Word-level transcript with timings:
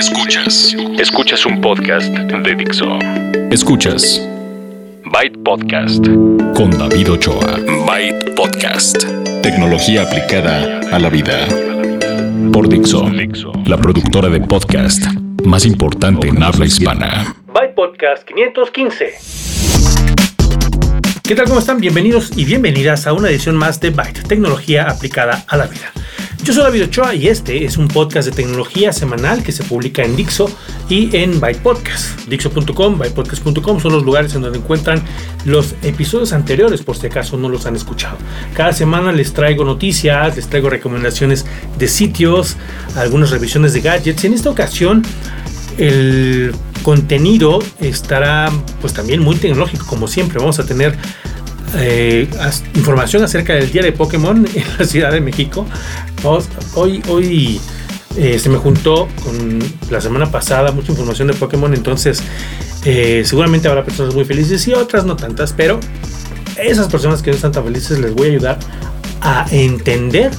Escuchas. 0.00 0.74
Escuchas 0.98 1.44
un 1.44 1.60
podcast 1.60 2.08
de 2.08 2.54
Dixo. 2.54 2.86
Escuchas. 3.50 4.26
Byte 5.04 5.36
Podcast. 5.44 6.02
Con 6.56 6.70
David 6.70 7.10
Ochoa. 7.10 7.58
Byte 7.86 8.34
Podcast. 8.34 9.04
Tecnología 9.42 10.04
aplicada 10.04 10.80
a 10.90 10.98
la 10.98 11.10
vida. 11.10 11.46
Por 12.50 12.70
Dixo. 12.70 13.10
La 13.66 13.76
productora 13.76 14.30
de 14.30 14.40
podcast 14.40 15.04
más 15.44 15.66
importante 15.66 16.28
en 16.28 16.42
habla 16.42 16.64
hispana. 16.64 17.36
Byte 17.52 17.74
Podcast 17.74 18.26
515. 18.26 19.12
¿Qué 21.22 21.34
tal? 21.34 21.44
¿Cómo 21.44 21.60
están? 21.60 21.78
Bienvenidos 21.78 22.32
y 22.38 22.46
bienvenidas 22.46 23.06
a 23.06 23.12
una 23.12 23.28
edición 23.28 23.54
más 23.54 23.80
de 23.80 23.90
Byte, 23.90 24.26
tecnología 24.26 24.88
aplicada 24.88 25.44
a 25.46 25.58
la 25.58 25.66
vida. 25.66 25.92
Yo 26.42 26.54
soy 26.54 26.62
David 26.62 26.84
Ochoa 26.84 27.14
y 27.14 27.28
este 27.28 27.64
es 27.66 27.76
un 27.76 27.86
podcast 27.86 28.26
de 28.26 28.34
tecnología 28.34 28.94
semanal 28.94 29.42
que 29.42 29.52
se 29.52 29.62
publica 29.62 30.02
en 30.02 30.16
Dixo 30.16 30.50
y 30.88 31.14
en 31.14 31.38
Byte. 31.38 31.60
Dixo.com, 32.28 32.98
bytepodcast.com 32.98 33.78
son 33.78 33.92
los 33.92 34.02
lugares 34.04 34.34
en 34.34 34.40
donde 34.40 34.58
encuentran 34.58 35.02
los 35.44 35.74
episodios 35.82 36.32
anteriores 36.32 36.82
por 36.82 36.96
si 36.96 37.08
acaso 37.08 37.36
no 37.36 37.50
los 37.50 37.66
han 37.66 37.76
escuchado. 37.76 38.16
Cada 38.54 38.72
semana 38.72 39.12
les 39.12 39.34
traigo 39.34 39.66
noticias, 39.66 40.34
les 40.34 40.48
traigo 40.48 40.70
recomendaciones 40.70 41.44
de 41.78 41.88
sitios, 41.88 42.56
algunas 42.96 43.30
revisiones 43.30 43.74
de 43.74 43.82
gadgets. 43.82 44.24
En 44.24 44.32
esta 44.32 44.48
ocasión 44.48 45.04
el 45.76 46.54
contenido 46.82 47.58
estará 47.80 48.50
pues 48.80 48.94
también 48.94 49.20
muy 49.20 49.36
tecnológico 49.36 49.84
como 49.86 50.08
siempre. 50.08 50.38
Vamos 50.38 50.58
a 50.58 50.64
tener 50.64 50.96
eh, 51.76 52.28
información 52.74 53.22
acerca 53.22 53.54
del 53.54 53.70
día 53.70 53.82
de 53.82 53.92
Pokémon 53.92 54.46
en 54.54 54.64
la 54.78 54.84
Ciudad 54.84 55.12
de 55.12 55.20
México. 55.20 55.66
hoy 56.74 57.02
hoy 57.08 57.60
eh, 58.16 58.38
se 58.38 58.48
me 58.48 58.58
juntó 58.58 59.08
con 59.22 59.58
la 59.88 60.00
semana 60.00 60.30
pasada 60.30 60.72
mucha 60.72 60.90
información 60.90 61.28
de 61.28 61.34
Pokémon, 61.34 61.72
entonces 61.72 62.22
eh, 62.84 63.22
seguramente 63.24 63.68
habrá 63.68 63.84
personas 63.84 64.14
muy 64.14 64.24
felices 64.24 64.66
y 64.66 64.72
otras 64.72 65.04
no 65.04 65.16
tantas, 65.16 65.52
pero 65.52 65.78
esas 66.56 66.88
personas 66.88 67.22
que 67.22 67.30
no 67.30 67.36
están 67.36 67.52
tan 67.52 67.64
felices 67.64 67.98
les 67.98 68.12
voy 68.14 68.28
a 68.28 68.30
ayudar 68.30 68.58
a 69.20 69.46
entender 69.50 70.32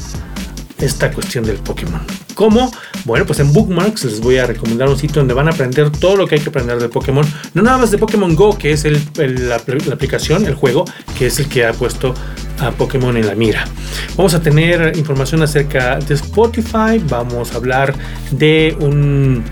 esta 0.79 1.11
cuestión 1.11 1.45
del 1.45 1.57
Pokémon. 1.57 2.01
¿Cómo? 2.33 2.71
Bueno, 3.05 3.25
pues 3.25 3.39
en 3.39 3.51
Bookmarks 3.51 4.05
les 4.05 4.19
voy 4.21 4.37
a 4.37 4.45
recomendar 4.45 4.87
un 4.89 4.97
sitio 4.97 5.17
donde 5.17 5.33
van 5.33 5.47
a 5.47 5.51
aprender 5.51 5.89
todo 5.89 6.15
lo 6.15 6.27
que 6.27 6.35
hay 6.35 6.41
que 6.41 6.49
aprender 6.49 6.79
de 6.79 6.89
Pokémon. 6.89 7.25
No 7.53 7.61
nada 7.61 7.77
más 7.77 7.91
de 7.91 7.97
Pokémon 7.97 8.35
Go, 8.35 8.57
que 8.57 8.71
es 8.71 8.85
la, 9.15 9.55
aplicación, 9.55 10.45
el 10.45 10.55
juego, 10.55 10.85
que 11.17 11.27
es 11.27 11.39
el 11.39 11.47
que 11.47 11.65
ha 11.65 11.73
puesto 11.73 12.13
a 12.59 12.71
Pokémon 12.71 13.15
en 13.17 13.27
la 13.27 13.35
mira. 13.35 13.65
Vamos 14.15 14.33
a 14.33 14.41
tener 14.41 14.95
información 14.97 15.41
acerca 15.41 15.97
de 15.97 16.13
Spotify, 16.13 17.01
vamos 17.09 17.53
a 17.53 17.55
hablar 17.57 17.93
de 18.31 18.75
un 18.79 19.43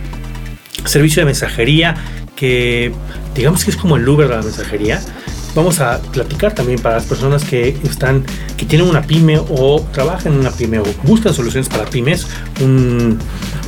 servicio 0.85 1.21
de 1.21 1.25
mensajería 1.25 1.95
que 2.35 2.91
digamos 3.35 3.65
que 3.65 3.71
es 3.71 3.77
como 3.77 3.97
el 3.97 4.07
Uber 4.07 4.27
de 4.27 4.35
la 4.35 4.41
mensajería 4.41 5.01
vamos 5.55 5.79
a 5.79 5.99
platicar 6.01 6.53
también 6.53 6.79
para 6.81 6.95
las 6.95 7.05
personas 7.05 7.43
que 7.43 7.77
están, 7.83 8.25
que 8.57 8.65
tienen 8.65 8.87
una 8.87 9.01
pyme 9.01 9.39
o 9.49 9.85
trabajan 9.91 10.33
en 10.33 10.39
una 10.39 10.51
pyme 10.51 10.79
o 10.79 10.83
buscan 11.03 11.33
soluciones 11.33 11.69
para 11.69 11.85
pymes, 11.85 12.27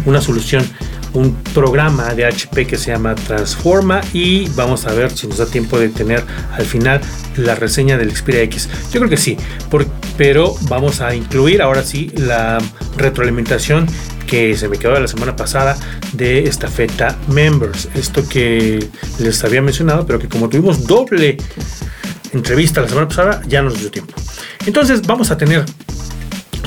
una 0.06 0.22
solución, 0.22 0.64
un 1.14 1.36
programa 1.54 2.14
de 2.14 2.26
HP 2.26 2.68
que 2.68 2.78
se 2.78 2.92
llama 2.92 3.16
Transforma 3.16 4.02
y 4.14 4.48
vamos 4.50 4.86
a 4.86 4.94
ver 4.94 5.12
si 5.12 5.28
nos 5.28 5.38
da 5.38 5.46
tiempo 5.46 5.78
de 5.78 5.90
tener 5.90 6.24
al 6.54 6.66
final 6.66 7.02
la 7.36 7.56
reseña 7.56 7.98
del 7.98 8.16
Xperia 8.16 8.44
X. 8.44 8.70
Yo 8.94 9.00
creo 9.00 9.10
que 9.10 9.18
sí, 9.18 9.38
pero 10.18 10.56
vamos 10.62 11.02
a 11.02 11.14
incluir 11.14 11.62
ahora 11.62 11.84
sí 11.84 12.12
la 12.16 12.60
retroalimentación 12.98 13.88
que 14.28 14.56
se 14.56 14.70
me 14.70 14.78
quedó 14.78 14.94
de 14.94 15.02
la 15.02 15.08
semana 15.10 15.36
pasada 15.36 15.76
de 16.14 16.44
estafeta 16.44 17.18
members. 17.28 17.90
Esto 17.96 18.26
que 18.28 18.88
les 19.22 19.44
había 19.44 19.62
mencionado, 19.62 20.06
pero 20.06 20.20
que 20.20 20.28
como 20.28 20.50
tuvimos 20.50 20.86
doble 20.86 21.38
entrevista 22.34 22.82
la 22.82 22.90
semana 22.90 23.08
pasada, 23.08 23.42
ya 23.48 23.62
nos 23.62 23.80
dio 23.80 23.92
tiempo. 23.92 24.14
Entonces 24.66 25.02
vamos 25.02 25.32
a 25.32 25.38
tener 25.38 25.66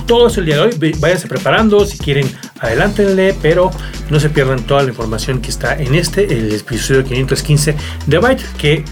todo 0.07 0.27
eso 0.27 0.41
el 0.41 0.47
día 0.47 0.57
de 0.57 0.63
hoy. 0.63 0.95
Váyanse 0.99 1.29
preparando, 1.29 1.85
si 1.87 1.99
quieren, 1.99 2.27
adelántenle, 2.61 3.37
pero 3.41 3.71
no 4.11 4.19
se 4.21 4.29
pierdan 4.31 4.63
toda 4.65 4.83
la 4.83 4.89
información 4.91 5.41
que 5.41 5.51
está 5.51 5.77
en 5.77 5.95
este, 5.95 6.25
el 6.25 6.53
episodio 6.55 7.05
515 7.05 7.75
de 8.07 8.19
Byte, 8.19 8.45
que 8.59 8.85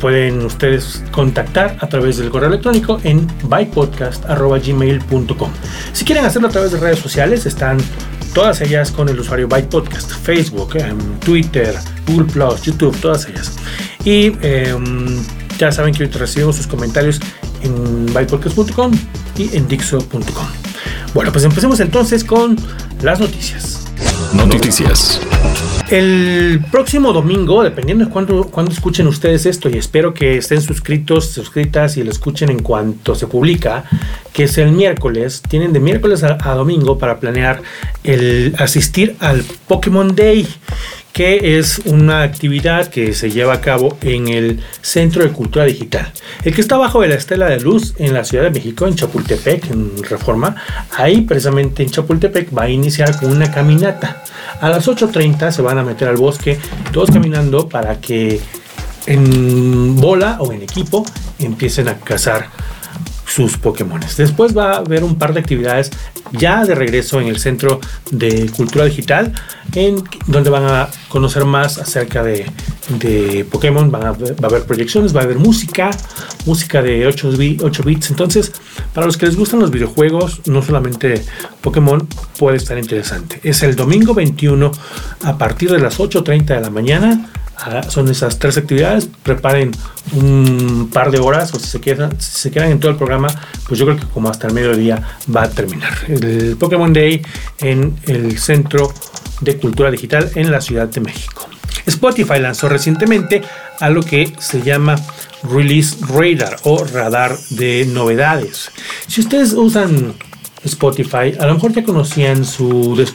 pueden 0.00 0.44
ustedes 0.44 1.04
contactar 1.10 1.76
a 1.80 1.88
través 1.88 2.18
del 2.18 2.30
correo 2.30 2.48
electrónico 2.48 3.00
en 3.02 3.26
bytepodcast.gmail.com. 3.44 5.50
Si 5.92 6.04
quieren 6.04 6.24
hacerlo 6.24 6.46
a 6.48 6.50
través 6.50 6.72
de 6.72 6.78
redes 6.78 7.00
sociales, 7.00 7.46
están 7.46 7.78
todas 8.38 8.60
ellas 8.60 8.92
con 8.92 9.08
el 9.08 9.18
usuario 9.18 9.48
Byte 9.48 9.68
Podcast, 9.68 10.12
Facebook, 10.12 10.76
em, 10.76 10.96
Twitter, 11.18 11.74
Google 12.06 12.54
YouTube, 12.62 12.96
todas 13.00 13.26
ellas. 13.26 13.56
Y 14.04 14.26
em, 14.42 15.24
ya 15.58 15.72
saben 15.72 15.92
que 15.92 16.06
recibimos 16.06 16.54
sus 16.54 16.68
comentarios 16.68 17.18
en 17.62 18.06
bytepodcast.com 18.14 18.92
y 19.36 19.56
en 19.56 19.66
dixo.com. 19.66 20.46
Bueno, 21.14 21.32
pues 21.32 21.46
empecemos 21.46 21.80
entonces 21.80 22.22
con 22.22 22.56
las 23.02 23.18
noticias. 23.18 23.77
Noticias. 24.34 25.20
El 25.90 26.62
próximo 26.70 27.12
domingo, 27.12 27.62
dependiendo 27.62 28.04
de 28.04 28.10
cuándo, 28.10 28.44
cuando 28.50 28.72
escuchen 28.72 29.06
ustedes 29.06 29.46
esto, 29.46 29.70
y 29.70 29.78
espero 29.78 30.12
que 30.12 30.36
estén 30.36 30.60
suscritos, 30.60 31.30
suscritas 31.30 31.96
y 31.96 32.04
lo 32.04 32.10
escuchen 32.10 32.50
en 32.50 32.58
cuanto 32.58 33.14
se 33.14 33.26
publica, 33.26 33.84
que 34.32 34.44
es 34.44 34.58
el 34.58 34.72
miércoles, 34.72 35.42
tienen 35.48 35.72
de 35.72 35.80
miércoles 35.80 36.24
a, 36.24 36.36
a 36.40 36.54
domingo 36.54 36.98
para 36.98 37.18
planear 37.20 37.62
el 38.04 38.54
asistir 38.58 39.16
al 39.20 39.42
Pokémon 39.66 40.14
Day 40.14 40.46
que 41.18 41.58
es 41.58 41.80
una 41.84 42.22
actividad 42.22 42.86
que 42.86 43.12
se 43.12 43.32
lleva 43.32 43.54
a 43.54 43.60
cabo 43.60 43.98
en 44.02 44.28
el 44.28 44.60
Centro 44.82 45.24
de 45.24 45.30
Cultura 45.30 45.64
Digital, 45.64 46.12
el 46.44 46.54
que 46.54 46.60
está 46.60 46.76
bajo 46.76 47.00
de 47.00 47.08
la 47.08 47.16
Estela 47.16 47.46
de 47.46 47.58
Luz 47.58 47.94
en 47.98 48.14
la 48.14 48.22
Ciudad 48.22 48.44
de 48.44 48.50
México, 48.50 48.86
en 48.86 48.94
Chapultepec, 48.94 49.68
en 49.68 50.00
Reforma. 50.04 50.54
Ahí 50.96 51.22
precisamente 51.22 51.82
en 51.82 51.90
Chapultepec 51.90 52.56
va 52.56 52.62
a 52.62 52.70
iniciar 52.70 53.18
con 53.18 53.32
una 53.32 53.50
caminata. 53.50 54.22
A 54.60 54.68
las 54.68 54.86
8.30 54.86 55.50
se 55.50 55.60
van 55.60 55.78
a 55.78 55.82
meter 55.82 56.06
al 56.06 56.18
bosque, 56.18 56.56
todos 56.92 57.10
caminando 57.10 57.68
para 57.68 58.00
que 58.00 58.40
en 59.06 59.96
bola 59.96 60.36
o 60.38 60.52
en 60.52 60.62
equipo 60.62 61.04
empiecen 61.40 61.88
a 61.88 61.98
cazar 61.98 62.46
sus 63.28 63.58
Pokémon. 63.58 64.00
Después 64.16 64.56
va 64.56 64.72
a 64.72 64.76
haber 64.78 65.04
un 65.04 65.16
par 65.16 65.34
de 65.34 65.40
actividades 65.40 65.90
ya 66.32 66.64
de 66.64 66.74
regreso 66.74 67.20
en 67.20 67.28
el 67.28 67.38
Centro 67.38 67.80
de 68.10 68.50
Cultura 68.56 68.84
Digital, 68.86 69.32
en 69.74 70.02
donde 70.26 70.50
van 70.50 70.64
a 70.64 70.88
conocer 71.08 71.44
más 71.44 71.78
acerca 71.78 72.22
de, 72.22 72.46
de 72.98 73.44
Pokémon. 73.50 73.92
va 73.92 74.08
a 74.08 74.46
haber 74.46 74.64
proyecciones, 74.64 75.14
va 75.14 75.20
a 75.20 75.24
haber 75.24 75.38
música, 75.38 75.90
música 76.46 76.82
de 76.82 77.06
8, 77.06 77.30
8 77.62 77.82
bits. 77.84 78.10
Entonces, 78.10 78.52
para 78.94 79.06
los 79.06 79.16
que 79.16 79.26
les 79.26 79.36
gustan 79.36 79.60
los 79.60 79.70
videojuegos, 79.70 80.40
no 80.46 80.62
solamente 80.62 81.22
Pokémon, 81.60 82.06
puede 82.38 82.56
estar 82.56 82.78
interesante. 82.78 83.40
Es 83.42 83.62
el 83.62 83.76
domingo 83.76 84.14
21 84.14 84.70
a 85.24 85.38
partir 85.38 85.70
de 85.70 85.78
las 85.78 85.98
8.30 85.98 86.46
de 86.46 86.60
la 86.60 86.70
mañana 86.70 87.30
son 87.88 88.08
esas 88.08 88.38
tres 88.38 88.56
actividades. 88.56 89.08
Preparen 89.22 89.72
un 90.12 90.90
par 90.92 91.10
de 91.10 91.18
horas 91.18 91.54
o 91.54 91.58
si 91.58 91.66
se, 91.66 91.80
quedan, 91.80 92.20
se 92.20 92.50
quedan 92.50 92.70
en 92.70 92.80
todo 92.80 92.90
el 92.90 92.96
programa, 92.96 93.28
pues 93.66 93.78
yo 93.78 93.86
creo 93.86 93.98
que 93.98 94.06
como 94.06 94.28
hasta 94.28 94.46
el 94.46 94.54
mediodía 94.54 95.02
va 95.34 95.44
a 95.44 95.50
terminar. 95.50 95.92
El 96.08 96.56
Pokémon 96.58 96.92
Day 96.92 97.22
en 97.60 97.96
el 98.06 98.38
Centro 98.38 98.92
de 99.40 99.56
Cultura 99.56 99.90
Digital 99.90 100.30
en 100.34 100.50
la 100.50 100.60
Ciudad 100.60 100.88
de 100.88 101.00
México. 101.00 101.48
Spotify 101.86 102.38
lanzó 102.38 102.68
recientemente 102.68 103.42
algo 103.80 104.02
que 104.02 104.32
se 104.38 104.62
llama 104.62 104.96
Release 105.42 105.96
Radar 106.06 106.56
o 106.64 106.84
radar 106.84 107.36
de 107.50 107.86
novedades. 107.86 108.70
Si 109.06 109.20
ustedes 109.20 109.52
usan 109.52 110.14
Spotify, 110.64 111.34
a 111.38 111.46
lo 111.46 111.54
mejor 111.54 111.72
ya 111.72 111.84
conocían 111.84 112.44
su, 112.44 113.06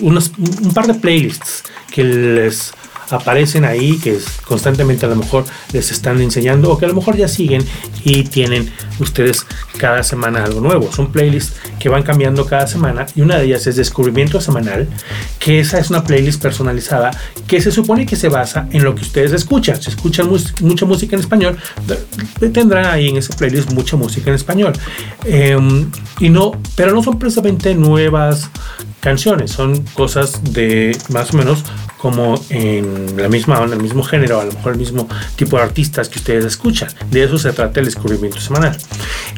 un 0.00 0.74
par 0.74 0.86
de 0.86 0.94
playlists 0.94 1.64
que 1.90 2.04
les 2.04 2.72
aparecen 3.10 3.64
ahí, 3.64 3.98
que 3.98 4.18
constantemente 4.46 5.06
a 5.06 5.08
lo 5.08 5.16
mejor 5.16 5.44
les 5.72 5.90
están 5.90 6.20
enseñando 6.20 6.70
o 6.70 6.78
que 6.78 6.84
a 6.84 6.88
lo 6.88 6.94
mejor 6.94 7.16
ya 7.16 7.28
siguen 7.28 7.64
y 8.04 8.24
tienen 8.24 8.70
ustedes 8.98 9.46
cada 9.78 10.02
semana 10.02 10.44
algo 10.44 10.60
nuevo. 10.60 10.92
Son 10.92 11.10
playlists 11.10 11.56
que 11.78 11.88
van 11.88 12.02
cambiando 12.02 12.46
cada 12.46 12.66
semana 12.66 13.06
y 13.14 13.20
una 13.20 13.38
de 13.38 13.46
ellas 13.46 13.66
es 13.66 13.76
Descubrimiento 13.76 14.40
Semanal, 14.40 14.88
que 15.38 15.60
esa 15.60 15.78
es 15.78 15.90
una 15.90 16.04
playlist 16.04 16.40
personalizada 16.40 17.10
que 17.46 17.60
se 17.60 17.70
supone 17.70 18.06
que 18.06 18.16
se 18.16 18.28
basa 18.28 18.68
en 18.70 18.84
lo 18.84 18.94
que 18.94 19.02
ustedes 19.02 19.32
escuchan. 19.32 19.80
Si 19.80 19.90
escuchan 19.90 20.28
mucha 20.60 20.86
música 20.86 21.16
en 21.16 21.20
español, 21.20 21.58
tendrán 22.52 22.86
ahí 22.86 23.08
en 23.08 23.16
esa 23.16 23.36
playlist 23.36 23.72
mucha 23.72 23.96
música 23.96 24.30
en 24.30 24.36
español. 24.36 24.72
Em, 25.24 25.90
y 26.20 26.28
no, 26.28 26.52
pero 26.76 26.92
no 26.92 27.02
son 27.02 27.18
precisamente 27.18 27.74
nuevas 27.74 28.50
canciones, 29.00 29.50
son 29.50 29.82
cosas 29.94 30.40
de 30.52 30.96
más 31.08 31.34
o 31.34 31.36
menos 31.36 31.64
como 32.02 32.34
en 32.50 33.16
la 33.16 33.28
misma 33.28 33.62
en 33.62 33.74
el 33.74 33.80
mismo 33.80 34.02
género, 34.02 34.40
a 34.40 34.44
lo 34.44 34.50
mejor 34.50 34.72
el 34.72 34.78
mismo 34.80 35.08
tipo 35.36 35.56
de 35.56 35.62
artistas 35.62 36.08
que 36.08 36.18
ustedes 36.18 36.44
escuchan. 36.44 36.88
De 37.12 37.22
eso 37.22 37.38
se 37.38 37.52
trata 37.52 37.78
el 37.78 37.86
descubrimiento 37.86 38.40
semanal. 38.40 38.76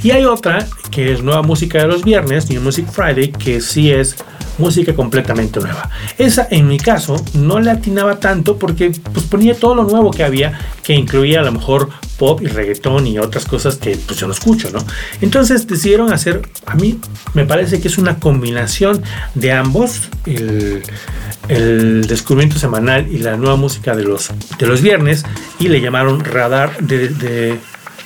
Y 0.03 0.13
hay 0.13 0.25
otra 0.25 0.67
que 0.91 1.13
es 1.13 1.23
nueva 1.23 1.43
música 1.43 1.77
de 1.83 1.89
los 1.89 2.03
viernes, 2.03 2.49
New 2.49 2.63
Music 2.63 2.87
Friday, 2.91 3.33
que 3.33 3.61
sí 3.61 3.91
es 3.91 4.17
música 4.57 4.95
completamente 4.95 5.61
nueva. 5.61 5.91
Esa 6.17 6.49
en 6.51 6.67
mi 6.67 6.79
caso 6.79 7.23
no 7.35 7.61
le 7.61 7.71
atinaba 7.71 8.19
tanto 8.19 8.57
porque 8.57 8.93
pues 9.13 9.27
ponía 9.27 9.55
todo 9.55 9.75
lo 9.75 9.85
nuevo 9.85 10.11
que 10.11 10.25
había 10.25 10.59
que 10.85 10.93
incluía 10.93 11.41
a 11.41 11.43
lo 11.43 11.53
mejor 11.53 11.89
pop 12.19 12.41
y 12.43 12.47
reggaetón 12.47 13.07
y 13.07 13.19
otras 13.19 13.47
cosas 13.47 13.77
que 13.77 13.97
pues 13.97 14.19
yo 14.19 14.27
no 14.27 14.33
escucho, 14.33 14.71
¿no? 14.71 14.85
Entonces 15.21 15.67
decidieron 15.67 16.13
hacer, 16.13 16.43
a 16.67 16.75
mí 16.75 17.01
me 17.33 17.45
parece 17.45 17.81
que 17.81 17.89
es 17.89 17.99
una 17.99 18.21
combinación 18.21 19.03
de 19.35 19.53
ambos, 19.53 20.03
el, 20.27 20.83
descubrimiento 22.07 22.59
semanal 22.59 23.07
y 23.11 23.19
la 23.19 23.37
nueva 23.37 23.57
música 23.57 23.95
de 23.95 24.05
los, 24.05 24.31
de 24.59 24.67
los 24.67 24.81
viernes 24.81 25.25
y 25.59 25.69
le 25.69 25.81
llamaron 25.81 26.25
radar 26.25 26.79
de 26.79 27.59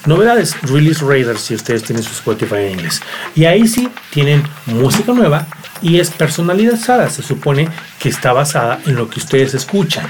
Novedades, 0.06 0.56
Release 0.62 1.04
Radar 1.04 1.38
si 1.38 1.54
ustedes 1.54 1.82
tienen 1.82 2.02
su 2.02 2.12
Spotify 2.12 2.56
en 2.56 2.72
inglés. 2.72 3.02
Y 3.34 3.44
ahí 3.44 3.66
sí 3.68 3.90
tienen 4.10 4.42
música 4.66 5.12
nueva 5.12 5.46
y 5.82 5.98
es 5.98 6.10
personalizada. 6.10 7.10
Se 7.10 7.22
supone 7.22 7.68
que 7.98 8.08
está 8.08 8.32
basada 8.32 8.80
en 8.86 8.94
lo 8.94 9.10
que 9.10 9.20
ustedes 9.20 9.54
escuchan. 9.54 10.06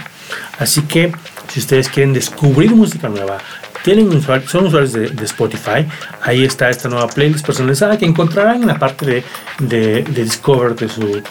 Así 0.58 0.82
que 0.82 1.12
si 1.48 1.60
ustedes 1.60 1.88
quieren 1.88 2.12
descubrir 2.12 2.74
música 2.74 3.08
nueva, 3.08 3.38
tienen 3.84 4.10
son 4.46 4.66
usuarios 4.66 4.92
de, 4.92 5.24
Spotify, 5.24 5.86
ahí 6.22 6.44
está 6.44 6.68
esta 6.68 6.88
nueva 6.88 7.06
playlist 7.08 7.46
personalizada 7.46 7.96
que 7.96 8.04
encontrarán 8.04 8.62
en 8.62 8.68
la 8.68 8.78
parte 8.78 9.24
de, 9.58 10.02
de, 10.02 10.22
Discover 10.22 10.74
de 10.74 10.88
su 10.88 11.22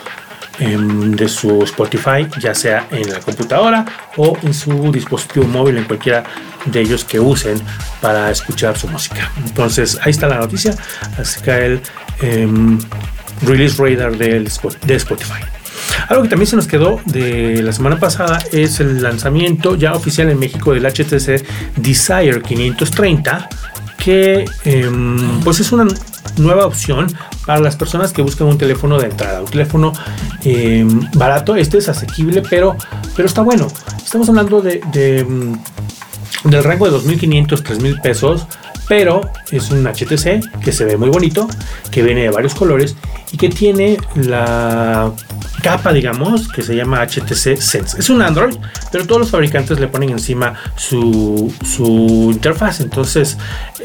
Em, 0.59 1.11
de 1.11 1.29
su 1.29 1.61
Spotify, 1.63 2.27
ya 2.39 2.55
sea 2.55 2.87
en 2.89 3.13
la 3.13 3.19
computadora 3.19 3.85
o 4.15 4.35
en 4.41 4.55
su 4.55 4.91
dispositivo 4.91 5.45
móvil, 5.45 5.77
en 5.77 5.83
cualquiera 5.83 6.23
de 6.65 6.81
ellos 6.81 7.05
que 7.05 7.19
usen 7.19 7.61
para 8.01 8.31
escuchar 8.31 8.75
su 8.75 8.87
música. 8.87 9.31
Entonces, 9.45 9.99
ahí 10.01 10.09
está 10.09 10.27
la 10.27 10.39
noticia 10.39 10.73
acerca 11.19 11.57
del 11.57 11.79
em, 12.21 12.79
release 13.43 13.77
radar 13.77 14.17
de 14.17 14.95
Spotify. 14.95 15.56
Algo 16.07 16.23
que 16.23 16.29
también 16.29 16.47
se 16.47 16.55
nos 16.55 16.67
quedó 16.67 16.99
de 17.05 17.61
la 17.61 17.71
semana 17.71 17.99
pasada 17.99 18.39
es 18.51 18.79
el 18.79 19.01
lanzamiento 19.01 19.75
ya 19.75 19.93
oficial 19.93 20.29
en 20.29 20.39
México 20.39 20.73
del 20.73 20.85
HTC 20.85 21.45
Desire 21.77 22.41
530, 22.41 23.49
que 23.97 24.45
em, 24.63 25.41
pues 25.43 25.59
es 25.59 25.71
una 25.71 25.85
nueva 26.37 26.65
opción 26.65 27.07
para 27.45 27.59
las 27.59 27.75
personas 27.75 28.13
que 28.13 28.21
buscan 28.21 28.47
un 28.47 28.57
teléfono 28.57 28.99
de 28.99 29.07
entrada, 29.07 29.41
un 29.41 29.47
teléfono 29.47 29.93
em, 30.43 31.09
barato, 31.13 31.55
este 31.55 31.77
es 31.77 31.89
asequible, 31.89 32.43
pero, 32.49 32.75
pero 33.15 33.27
está 33.27 33.41
bueno. 33.41 33.67
Estamos 34.03 34.29
hablando 34.29 34.61
de, 34.61 35.25
mm, 35.27 36.49
del 36.49 36.63
rango 36.63 36.89
de 36.89 36.97
2.500, 36.97 37.63
3.000 37.63 38.01
pesos, 38.01 38.47
pero 38.87 39.21
es 39.51 39.69
un 39.71 39.85
HTC 39.85 40.59
que 40.61 40.71
se 40.71 40.85
ve 40.85 40.97
muy 40.97 41.09
bonito, 41.09 41.47
que 41.91 42.01
viene 42.01 42.23
de 42.23 42.29
varios 42.29 42.55
colores 42.55 42.95
y 43.31 43.37
que 43.37 43.49
tiene 43.49 43.97
la 44.15 45.11
capa, 45.61 45.93
digamos, 45.93 46.47
que 46.47 46.61
se 46.61 46.75
llama 46.75 47.05
HTC 47.05 47.57
Sense. 47.57 47.99
Es 47.99 48.09
un 48.09 48.21
Android, 48.21 48.55
pero 48.91 49.05
todos 49.05 49.21
los 49.21 49.31
fabricantes 49.31 49.79
le 49.79 49.87
ponen 49.87 50.09
encima 50.09 50.53
su, 50.75 51.53
su 51.65 52.29
interfaz. 52.31 52.79
Entonces, 52.81 53.37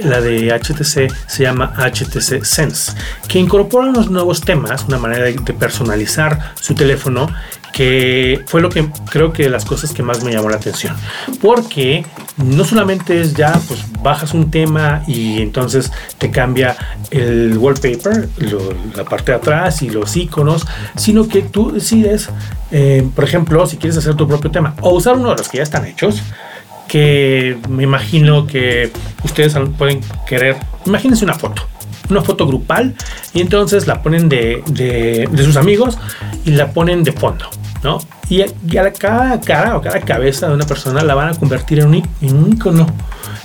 la 0.02 0.20
de 0.20 0.52
HTC 0.52 1.12
se 1.26 1.42
llama 1.42 1.72
HTC 1.76 2.44
Sense, 2.44 2.92
que 3.28 3.38
incorpora 3.38 3.88
unos 3.88 4.10
nuevos 4.10 4.40
temas, 4.40 4.84
una 4.84 4.98
manera 4.98 5.24
de, 5.24 5.34
de 5.34 5.52
personalizar 5.54 6.52
su 6.60 6.74
teléfono 6.74 7.28
que 7.72 8.42
fue 8.46 8.60
lo 8.60 8.68
que 8.68 8.86
creo 9.10 9.32
que 9.32 9.48
las 9.48 9.64
cosas 9.64 9.92
que 9.92 10.02
más 10.02 10.22
me 10.22 10.32
llamó 10.32 10.48
la 10.50 10.56
atención. 10.56 10.94
Porque 11.40 12.04
no 12.36 12.64
solamente 12.64 13.20
es 13.20 13.34
ya, 13.34 13.58
pues 13.66 13.84
bajas 14.02 14.34
un 14.34 14.50
tema 14.50 15.02
y 15.06 15.40
entonces 15.40 15.90
te 16.18 16.30
cambia 16.30 16.76
el 17.10 17.56
wallpaper, 17.56 18.28
la 18.94 19.04
parte 19.04 19.32
de 19.32 19.38
atrás 19.38 19.82
y 19.82 19.90
los 19.90 20.16
iconos, 20.16 20.66
sino 20.96 21.26
que 21.26 21.42
tú 21.42 21.72
decides, 21.72 22.28
eh, 22.70 23.06
por 23.14 23.24
ejemplo, 23.24 23.66
si 23.66 23.78
quieres 23.78 23.96
hacer 23.96 24.14
tu 24.14 24.28
propio 24.28 24.50
tema 24.50 24.74
o 24.80 24.90
usar 24.90 25.16
uno 25.16 25.30
de 25.30 25.36
los 25.36 25.48
que 25.48 25.58
ya 25.58 25.62
están 25.62 25.86
hechos, 25.86 26.22
que 26.88 27.58
me 27.68 27.84
imagino 27.84 28.46
que 28.46 28.92
ustedes 29.24 29.56
pueden 29.78 30.00
querer, 30.26 30.56
imagínense 30.84 31.24
una 31.24 31.34
foto 31.34 31.66
una 32.10 32.20
foto 32.20 32.46
grupal 32.46 32.94
y 33.32 33.40
entonces 33.40 33.86
la 33.86 34.02
ponen 34.02 34.28
de, 34.28 34.62
de, 34.66 35.28
de, 35.30 35.44
sus 35.44 35.56
amigos 35.56 35.96
y 36.44 36.50
la 36.50 36.72
ponen 36.72 37.04
de 37.04 37.12
fondo. 37.12 37.46
¿No? 37.82 37.98
Y, 38.28 38.42
a 38.42 38.92
cada 38.92 39.40
cara 39.40 39.76
o 39.76 39.82
cada 39.82 40.00
cabeza 40.00 40.48
de 40.48 40.54
una 40.54 40.66
persona 40.66 41.02
la 41.02 41.14
van 41.14 41.28
a 41.28 41.34
convertir 41.34 41.80
en 41.80 41.88
un, 41.88 41.94
en 42.20 42.52
icono. 42.52 42.86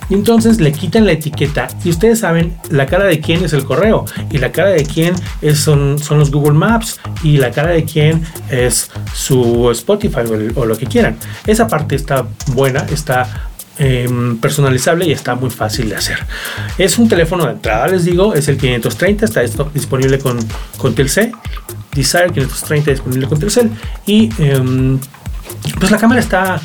Y 0.10 0.14
entonces 0.14 0.62
le 0.62 0.72
quitan 0.72 1.06
la 1.06 1.12
etiqueta 1.12 1.68
y 1.84 1.90
ustedes 1.90 2.20
saben 2.20 2.58
la 2.70 2.86
cara 2.86 3.06
de 3.06 3.20
quién 3.20 3.44
es 3.44 3.52
el 3.52 3.66
correo 3.66 4.06
y 4.32 4.38
la 4.38 4.54
cara 4.54 4.70
de 4.70 4.86
quién 4.86 5.16
es, 5.42 5.60
son, 5.60 6.00
son 6.00 6.20
los 6.20 6.32
Google 6.32 6.54
Maps 6.54 7.00
y 7.24 7.38
la 7.38 7.52
cara 7.52 7.72
de 7.72 7.84
quién 7.84 8.24
es 8.50 8.90
su 9.14 9.70
Spotify 9.72 10.22
o, 10.56 10.66
lo 10.66 10.78
que 10.78 10.86
quieran. 10.86 11.18
Esa 11.46 11.68
parte 11.68 11.96
está 11.96 12.26
buena, 12.54 12.86
está 12.90 13.50
em, 13.80 14.38
personalizable 14.38 15.06
y 15.06 15.12
está 15.12 15.36
muy 15.36 15.50
fácil 15.50 15.90
de 15.90 15.98
hacer. 15.98 16.20
Es 16.78 16.98
un 16.98 17.10
teléfono 17.10 17.46
de 17.46 17.52
entrada, 17.52 17.88
les 17.88 18.06
digo, 18.06 18.34
es 18.34 18.48
el 18.48 18.58
530, 18.58 19.26
está 19.26 19.42
disponible 19.74 20.20
con, 20.20 20.40
con 20.78 20.96
Telcel 20.96 21.34
Desire 21.98 22.32
530 22.32 22.92
disponible 22.92 23.28
con 23.28 23.40
Telcel 23.40 23.72
y 24.06 24.30
em, 24.38 25.00
pues 25.80 25.92
la 25.92 25.98
cámara 25.98 26.20
está, 26.20 26.62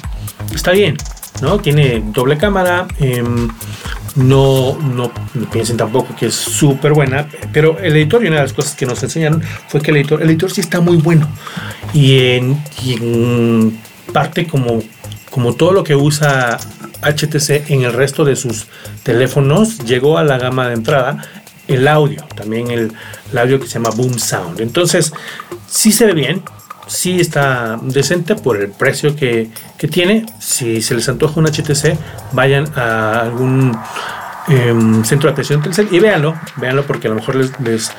está 0.55 0.73
bien, 0.73 0.97
¿no? 1.41 1.59
Tiene 1.59 2.03
doble 2.13 2.37
cámara, 2.37 2.87
em, 2.99 3.49
no, 4.17 4.77
no, 4.79 5.11
piensen 5.51 5.79
tampoco 5.79 6.15
que 6.15 6.27
es 6.27 6.35
súper 6.35 6.93
buena, 6.93 7.27
pero 7.53 7.79
el 7.79 7.97
editor 7.97 8.23
y 8.23 8.29
una 8.29 8.37
de 8.37 8.43
las 8.43 8.53
cosas 8.53 8.75
que 8.75 8.85
nos 8.85 9.03
enseñaron 9.03 9.43
fue 9.69 9.81
que 9.81 9.91
el 9.91 9.97
editor, 9.99 10.23
el 10.23 10.29
editor 10.29 10.51
sí 10.51 10.61
está 10.61 10.81
muy 10.81 10.99
bueno 10.99 11.27
y 11.95 12.19
en, 12.19 13.81
parte 14.13 14.47
como, 14.47 14.83
como 15.31 15.55
todo 15.55 15.73
lo 15.73 15.83
que 15.83 15.97
usa 15.97 16.59
HTC 17.01 17.71
en 17.71 17.83
el 17.83 17.95
resto 17.95 18.25
de 18.27 18.37
sus 18.37 18.67
teléfonos 19.03 19.79
llegó 19.79 20.19
a 20.19 20.25
la 20.25 20.37
gama 20.37 20.69
de 20.69 20.75
entrada 20.75 21.42
el 21.69 21.89
audio, 21.89 22.23
también 22.35 22.71
el, 22.71 22.93
audio 23.37 23.61
que 23.61 23.67
se 23.67 23.75
llama 23.75 23.91
Boom 23.91 24.19
Sound. 24.19 24.61
Entonces, 24.61 25.13
sí 25.67 25.93
se 25.93 26.07
ve 26.07 26.15
bien, 26.15 26.43
sí 26.87 27.21
está 27.21 27.79
decente 27.83 28.35
por 28.35 28.61
el 28.61 28.71
precio 28.71 29.17
que, 29.17 29.51
tiene. 29.91 30.27
Si 30.39 30.81
se 30.81 30.95
les 30.95 31.09
antoja 31.09 31.41
un 31.41 31.47
HTC, 31.47 31.97
vayan 32.33 32.67
a 32.77 33.21
algún 33.23 33.77
em, 34.47 35.05
centro 35.05 35.29
de 35.29 35.33
atención 35.33 35.61
Telcel 35.61 35.89
y 35.91 35.99
véanlo, 35.99 36.37
véanlo 36.57 36.85
porque 36.87 37.09
a 37.09 37.11
lo 37.11 37.17
mejor 37.17 37.35
les, 37.35 37.59
les, 37.59 37.91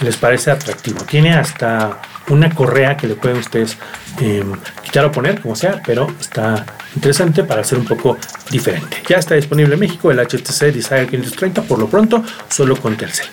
les 0.00 0.16
parece 0.16 0.52
atractivo. 0.52 1.00
Tiene 1.04 1.34
hasta 1.34 1.98
una 2.28 2.54
correa 2.54 2.96
que 2.96 3.06
le 3.06 3.14
pueden 3.14 3.38
ustedes 3.38 3.76
em, 4.20 4.52
quitar 4.82 5.04
o 5.04 5.12
poner, 5.12 5.40
como 5.40 5.56
sea, 5.56 5.80
pero 5.84 6.08
está 6.20 6.64
interesante 6.94 7.44
para 7.44 7.64
ser 7.64 7.78
un 7.78 7.84
poco 7.84 8.18
diferente. 8.50 9.02
Ya 9.08 9.16
está 9.16 9.34
disponible 9.34 9.74
en 9.74 9.80
México 9.80 10.10
el 10.10 10.18
HTC 10.18 10.72
Desire 10.72 11.06
530 11.06 11.62
por 11.62 11.78
lo 11.78 11.88
pronto, 11.88 12.22
solo 12.48 12.76
con 12.76 12.96
Telcel. 12.96 13.26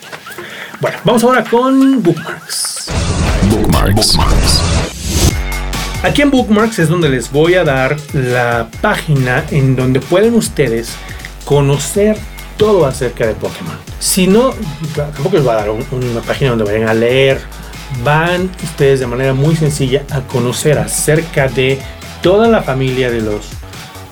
Bueno, 0.80 0.98
vamos 1.04 1.22
ahora 1.24 1.44
con 1.44 2.02
Bookmarks. 2.02 2.90
Bookmarks. 3.50 4.18
Aquí 6.02 6.22
en 6.22 6.30
Bookmarks 6.30 6.80
es 6.80 6.88
donde 6.88 7.08
les 7.08 7.30
voy 7.30 7.54
a 7.54 7.62
dar 7.62 7.96
la 8.12 8.68
página 8.80 9.44
en 9.52 9.76
donde 9.76 10.00
pueden 10.00 10.34
ustedes 10.34 10.94
conocer 11.44 12.18
todo 12.56 12.86
acerca 12.86 13.26
de 13.26 13.34
Pokémon. 13.34 13.76
Si 14.00 14.26
no, 14.26 14.52
tampoco 14.96 15.36
les 15.36 15.44
voy 15.44 15.52
a 15.52 15.56
dar 15.56 15.70
una 15.70 16.20
página 16.26 16.50
donde 16.50 16.64
vayan 16.64 16.88
a 16.88 16.94
leer 16.94 17.40
van 18.04 18.50
ustedes 18.62 19.00
de 19.00 19.06
manera 19.06 19.34
muy 19.34 19.56
sencilla 19.56 20.04
a 20.10 20.20
conocer 20.22 20.78
acerca 20.78 21.48
de 21.48 21.78
toda 22.22 22.48
la 22.48 22.62
familia 22.62 23.10
de 23.10 23.20
los, 23.20 23.48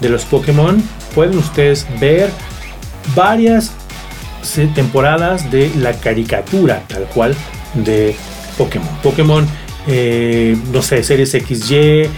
de 0.00 0.09
los 0.09 0.25
Pokémon. 0.25 0.82
Pueden 1.14 1.38
ustedes 1.38 1.87
ver 2.00 2.30
varias 3.14 3.73
temporadas 4.75 5.50
de 5.50 5.70
la 5.76 5.92
caricatura 5.92 6.82
tal 6.88 7.04
cual 7.04 7.35
de 7.75 8.16
Pokémon. 8.56 8.88
Pokémon, 9.02 9.47
eh, 9.87 10.56
no 10.73 10.82
sé, 10.82 11.02
series 11.02 11.32
XY, 11.32 12.09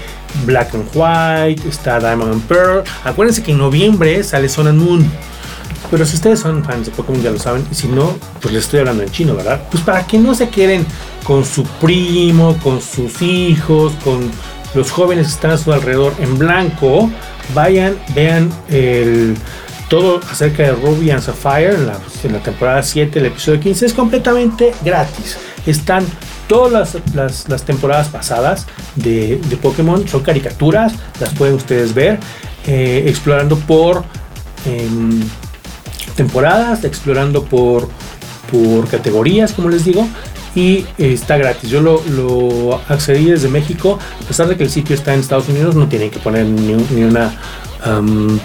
Black 0.45 0.75
and 0.75 0.88
White, 0.95 1.69
está 1.69 1.99
Diamond 1.99 2.33
and 2.33 2.43
Pearl. 2.43 2.83
Acuérdense 3.05 3.43
que 3.43 3.52
en 3.52 3.59
noviembre 3.59 4.23
sale 4.25 4.49
Sun 4.49 4.69
and 4.69 4.81
Moon. 4.81 5.11
Pero 5.93 6.07
si 6.07 6.15
ustedes 6.15 6.41
son 6.41 6.65
fans 6.65 6.87
de 6.87 6.93
Pokémon 6.93 7.21
ya 7.21 7.31
lo 7.31 7.39
saben, 7.39 7.67
y 7.71 7.75
si 7.75 7.87
no, 7.87 8.17
pues 8.41 8.55
les 8.55 8.65
estoy 8.65 8.81
hablando 8.81 9.03
en 9.03 9.11
chino, 9.11 9.37
¿verdad? 9.37 9.61
Pues 9.71 9.85
para 9.85 10.07
que 10.07 10.17
no 10.17 10.35
se 10.35 10.49
queden 10.49 10.87
con 11.23 11.45
su 11.45 11.65
primo, 11.65 12.57
con 12.63 12.81
sus 12.81 13.21
hijos, 13.21 13.93
con 14.03 14.31
los 14.75 14.91
jóvenes 14.91 15.27
que 15.27 15.33
están 15.35 15.51
a 15.51 15.59
su 15.59 15.71
alrededor 15.71 16.15
en 16.19 16.39
blanco, 16.39 17.11
vayan, 17.55 17.99
vean 18.15 18.51
todo 19.91 20.21
acerca 20.31 20.63
de 20.63 20.73
Ruby 20.73 21.11
and 21.11 21.21
Sapphire 21.21 21.75
en 21.75 21.87
la, 22.33 22.39
temporada 22.43 22.83
7, 22.83 23.19
el 23.19 23.27
episodio 23.27 23.61
15, 23.61 23.85
es 23.85 23.93
completamente 23.93 24.73
gratis. 24.83 25.37
Están 25.67 26.07
todas 26.49 26.97
las, 27.15 27.65
temporadas 27.67 28.09
pasadas 28.09 28.67
de, 28.95 29.39
Pokémon, 29.61 30.09
son 30.09 30.23
caricaturas, 30.23 30.95
las 31.21 31.35
pueden 31.35 31.57
ustedes 31.57 31.93
ver, 31.93 32.19
eh, 32.67 33.05
explorando 33.07 33.59
por... 33.59 34.05
Em, 34.65 35.21
temporadas, 36.14 36.85
explorando 36.85 37.45
por, 37.45 37.88
por 38.50 38.88
categorías, 38.88 39.52
como 39.52 39.69
les 39.69 39.85
digo. 39.85 40.07
y 40.54 40.87
está 40.99 41.38
gratis. 41.38 41.71
Yo 41.71 41.81
lo, 41.81 42.81
accedí 42.88 43.26
desde 43.26 43.49
México, 43.49 43.99
a 44.23 44.28
pesar 44.28 44.49
de 44.49 44.57
que 44.57 44.64
el 44.64 44.71
sitio 44.71 44.95
está 44.95 45.14
en 45.14 45.21
Estados 45.21 45.49
Unidos, 45.49 45.75
no 45.75 45.88
tienen 45.88 46.11
que 46.11 46.19
poner 46.19 46.45
ni, 46.45 46.75
una 47.02 47.35
um, 47.87 48.38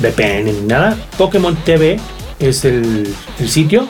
VPN 0.00 0.44
ni 0.44 0.66
nada. 0.66 0.96
Pokémon 1.16 1.56
TV 1.64 1.98
es 2.38 2.64
el, 2.64 3.14
sitio. 3.46 3.88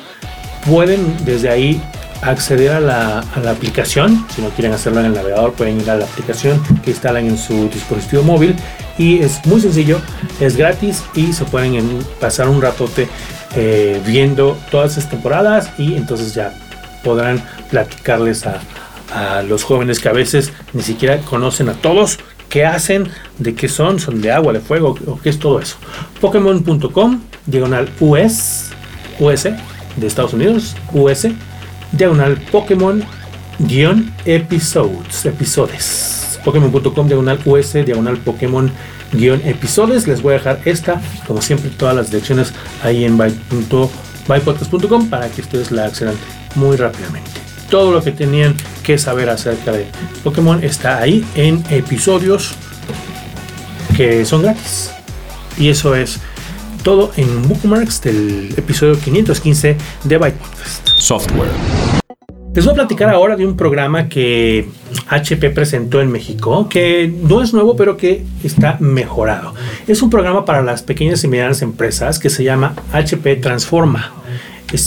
Pueden 0.66 1.16
desde 1.24 1.50
ahí 1.50 1.82
acceder 2.22 2.72
a 2.72 2.80
la, 2.80 3.18
aplicación. 3.50 4.24
Si 4.34 4.40
no 4.40 4.48
quieren 4.50 4.72
hacerlo 4.72 5.00
en 5.00 5.06
el 5.06 5.14
navegador, 5.14 5.52
pueden 5.52 5.80
ir 5.80 5.90
a 5.90 5.96
la 5.96 6.04
aplicación 6.04 6.62
que 6.82 6.90
instalan 6.90 7.26
en 7.26 7.38
su 7.38 7.68
dispositivo 7.68 8.22
móvil. 8.22 8.54
Y 8.98 9.20
es 9.20 9.44
muy 9.46 9.60
sencillo, 9.60 10.00
es 10.40 10.56
gratis 10.56 11.02
y 11.14 11.32
se 11.32 11.44
pueden 11.44 12.00
pasar 12.20 12.48
un 12.48 12.62
ratote 12.62 13.08
eh, 13.56 14.00
viendo 14.06 14.56
todas 14.70 14.92
esas 14.92 15.10
temporadas 15.10 15.70
y 15.78 15.94
entonces 15.94 16.34
ya 16.34 16.52
podrán 17.02 17.42
platicarles 17.70 18.46
a, 18.46 18.60
los 19.46 19.62
jóvenes 19.62 20.00
que 20.00 20.08
a 20.08 20.12
veces 20.12 20.52
ni 20.72 20.82
siquiera 20.82 21.18
conocen 21.18 21.68
a 21.68 21.74
todos 21.74 22.18
qué 22.48 22.64
hacen, 22.64 23.08
de 23.38 23.54
qué 23.54 23.68
son, 23.68 24.00
son 24.00 24.20
de 24.20 24.32
agua, 24.32 24.52
de 24.52 24.58
fuego, 24.58 24.96
o 25.06 25.20
qué 25.20 25.28
es 25.28 25.38
todo 25.38 25.60
eso. 25.60 25.76
Pokémon.com, 26.20 27.20
diagonal 27.46 27.88
US, 28.00 28.70
US 29.20 29.44
de 29.44 30.06
Estados 30.06 30.32
Unidos, 30.32 30.74
US, 30.92 31.28
diagonal 31.92 32.38
Pokémon 32.50 33.04
guion 33.58 34.12
episodes, 34.24 35.24
episodios. 35.26 36.13
Pokémon.com, 36.44 37.06
diagonal 37.06 37.38
US, 37.44 37.72
diagonal 37.84 38.18
Pokémon 38.18 38.70
guion 39.12 39.40
episodios. 39.44 40.06
Les 40.06 40.22
voy 40.22 40.34
a 40.34 40.38
dejar 40.38 40.60
esta, 40.64 41.00
como 41.26 41.40
siempre, 41.40 41.70
todas 41.70 41.96
las 41.96 42.10
direcciones 42.10 42.52
ahí 42.82 43.04
en 43.04 43.16
bypodcast.com 43.16 45.08
para 45.08 45.28
que 45.28 45.40
ustedes 45.40 45.70
la 45.70 45.86
accedan 45.86 46.14
muy 46.54 46.76
rápidamente. 46.76 47.30
Todo 47.70 47.92
lo 47.92 48.02
que 48.02 48.12
tenían 48.12 48.54
que 48.82 48.98
saber 48.98 49.30
acerca 49.30 49.72
de 49.72 49.86
Pokémon 50.22 50.62
está 50.62 50.98
ahí 50.98 51.24
en 51.34 51.64
episodios 51.70 52.54
que 53.96 54.24
son 54.24 54.42
gratis. 54.42 54.90
Y 55.56 55.68
eso 55.68 55.94
es 55.94 56.20
todo 56.82 57.12
en 57.16 57.48
Bookmarks 57.48 58.02
del 58.02 58.54
episodio 58.56 58.98
515 58.98 59.76
de 60.04 60.18
Byte. 60.18 60.38
Software. 60.98 61.83
Les 62.54 62.64
voy 62.64 62.70
a 62.70 62.74
platicar 62.74 63.08
ahora 63.08 63.34
de 63.34 63.44
un 63.44 63.56
programa 63.56 64.08
que 64.08 64.68
HP 65.08 65.50
presentó 65.50 66.00
en 66.00 66.12
México, 66.12 66.68
que 66.68 67.12
no 67.22 67.42
es 67.42 67.52
nuevo, 67.52 67.74
pero 67.74 67.96
que 67.96 68.24
está 68.44 68.76
mejorado. 68.78 69.54
Es 69.88 70.02
un 70.02 70.10
programa 70.10 70.44
para 70.44 70.62
las 70.62 70.84
pequeñas 70.84 71.24
y 71.24 71.28
medianas 71.28 71.62
empresas 71.62 72.20
que 72.20 72.30
se 72.30 72.44
llama 72.44 72.76
HP 72.92 73.36
Transforma. 73.36 74.12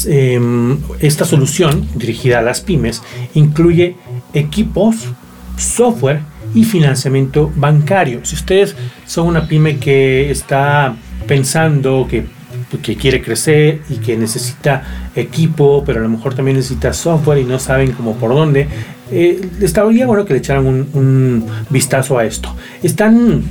Em, 0.06 0.78
esta 1.02 1.26
solución 1.26 1.88
dirigida 1.96 2.40
a 2.40 2.42
las 2.42 2.62
pymes 2.62 3.04
incluye 3.34 3.98
equipos, 4.34 4.96
software 5.58 6.22
y 6.56 6.64
financiamiento 6.64 7.52
bancario. 7.54 8.22
Si 8.24 8.36
ustedes 8.36 8.78
son 9.06 9.28
una 9.28 9.46
pyme 9.46 9.78
que 9.78 10.32
está 10.32 10.96
pensando 11.28 12.08
que, 12.10 12.26
que 12.84 12.96
quiere 12.98 13.22
crecer 13.22 13.82
y 13.90 13.96
que 13.96 14.18
necesita 14.18 15.10
equipo, 15.16 15.84
pero 15.86 16.00
a 16.00 16.04
lo 16.04 16.10
mejor 16.10 16.34
también 16.34 16.58
necesita 16.58 16.94
software 16.94 17.40
y 17.40 17.46
no 17.46 17.60
saben 17.60 17.94
cómo 17.94 18.16
por 18.16 18.34
dónde, 18.34 18.68
eh, 19.12 19.50
estaría 19.62 20.06
bueno 20.06 20.26
que 20.26 20.34
le 20.34 20.40
echaran 20.40 20.66
un, 20.66 21.46
vistazo 21.70 22.18
a 22.18 22.26
esto. 22.26 22.54
Están 22.84 23.44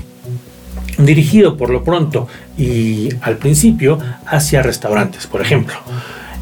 dirigido 0.99 1.57
por 1.57 1.71
lo 1.71 1.83
pronto 1.83 2.29
y 2.59 3.09
al 3.23 3.37
principio 3.37 3.99
hacia 4.27 4.63
restaurantes, 4.63 5.27
por 5.27 5.41
ejemplo. 5.41 5.77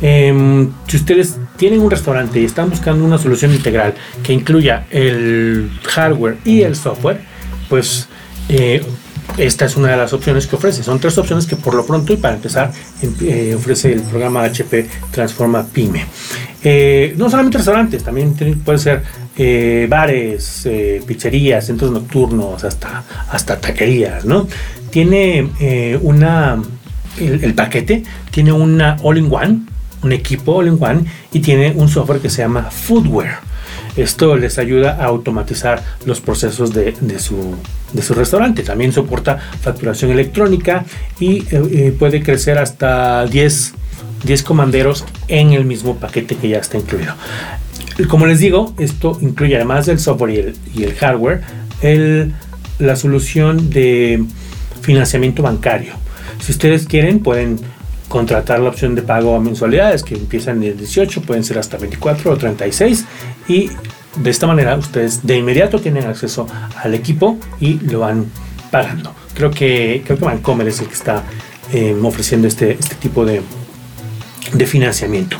Em, 0.02 0.70
si 0.88 0.96
ustedes 0.96 1.38
tienen 1.56 1.80
un 1.80 1.90
restaurante 1.90 2.40
y 2.40 2.44
están 2.44 2.68
buscando 2.70 3.04
una 3.04 3.18
solución 3.18 3.52
integral 3.52 3.94
que 4.22 4.32
incluya 4.32 4.86
el 4.90 5.70
hardware 5.84 6.38
y 6.44 6.62
el 6.62 6.74
software, 6.74 7.20
pues 7.68 8.08
eh, 8.48 8.84
esta 9.36 9.64
es 9.64 9.76
una 9.76 9.88
de 9.88 9.96
las 9.96 10.12
opciones 10.12 10.46
que 10.46 10.56
ofrece. 10.56 10.82
Son 10.82 11.00
tres 11.00 11.16
opciones 11.18 11.46
que 11.46 11.56
por 11.56 11.74
lo 11.74 11.84
pronto 11.84 12.12
y 12.12 12.16
para 12.16 12.34
empezar 12.34 12.72
em, 13.02 13.14
eh, 13.22 13.54
ofrece 13.56 13.92
el 13.92 14.02
programa 14.02 14.42
HP 14.44 14.86
Transforma 15.10 15.66
Pyme. 15.66 16.04
Eh, 16.62 17.14
no 17.16 17.28
solamente 17.28 17.58
restaurantes, 17.58 18.02
también 18.02 18.34
puede 18.64 18.78
ser 18.78 19.02
bares, 19.88 20.68
pizzerías, 21.06 21.66
centros 21.66 21.90
nocturnos, 21.90 22.62
hasta, 22.62 23.02
hasta 23.30 23.60
taquerías, 23.60 24.24
¿no? 24.24 24.46
Tiene 24.90 25.50
una, 26.02 26.62
el 27.18 27.54
paquete 27.54 28.04
tiene 28.30 28.52
una 28.52 28.96
all-in-one 29.02 29.74
un 30.04 30.12
equipo 30.12 30.56
all-in-one 30.56 31.04
y 31.32 31.40
tiene 31.40 31.72
un 31.72 31.88
software 31.88 32.20
que 32.20 32.30
se 32.30 32.42
llama 32.42 32.70
Foodware. 32.70 33.38
Esto 33.96 34.36
les 34.36 34.58
ayuda 34.58 34.96
a 35.00 35.04
automatizar 35.04 35.82
los 36.04 36.20
procesos 36.20 36.72
de, 36.74 36.94
su, 37.18 38.14
restaurante. 38.14 38.62
También 38.62 38.92
soporta 38.92 39.38
facturación 39.60 40.10
electrónica 40.10 40.84
y 41.20 41.38
eh, 41.38 41.46
eh, 41.50 41.96
puede 41.96 42.22
crecer 42.22 42.58
hasta 42.58 43.24
10, 43.26 43.74
10 44.24 44.42
comanderos 44.42 45.04
en 45.28 45.52
el 45.52 45.64
mismo 45.64 45.96
paquete 45.96 46.36
que 46.36 46.48
ya 46.48 46.58
está 46.58 46.76
incluido. 46.76 47.14
Como 48.08 48.26
les 48.26 48.40
digo, 48.40 48.74
esto 48.78 49.16
incluye 49.20 49.54
además 49.54 49.86
del 49.86 50.00
software 50.00 50.54
y 50.74 50.82
el, 50.82 50.94
hardware, 50.94 51.42
la 52.80 52.96
solución 52.96 53.70
de 53.70 54.24
financiamiento 54.82 55.42
bancario. 55.42 55.92
Si 56.40 56.50
ustedes 56.50 56.86
quieren, 56.86 57.20
pueden 57.20 57.60
contratar 58.08 58.60
la 58.60 58.68
opción 58.68 58.94
de 58.94 59.02
pago 59.02 59.34
a 59.34 59.40
mensualidades 59.40 60.02
que 60.02 60.14
empiezan 60.14 60.62
en 60.62 60.70
el 60.70 60.76
18, 60.76 61.22
pueden 61.22 61.44
ser 61.44 61.58
hasta 61.58 61.78
24 61.78 62.32
o 62.32 62.36
36 62.36 63.04
y 63.48 63.70
de 64.16 64.30
esta 64.30 64.46
manera 64.46 64.76
ustedes 64.76 65.26
de 65.26 65.36
inmediato 65.36 65.80
tienen 65.80 66.06
acceso 66.06 66.46
al 66.82 66.94
equipo 66.94 67.38
y 67.60 67.74
lo 67.80 68.00
van 68.00 68.26
pagando. 68.70 69.14
Creo 69.34 69.50
que, 69.50 70.02
creo 70.04 70.18
que 70.18 70.68
es 70.68 70.80
el 70.80 70.86
que 70.86 70.94
está 70.94 71.24
eh, 71.72 71.96
ofreciendo 72.02 72.46
este, 72.46 72.72
este 72.72 72.94
tipo 72.96 73.24
de, 73.24 73.42
de 74.52 74.66
financiamiento. 74.66 75.36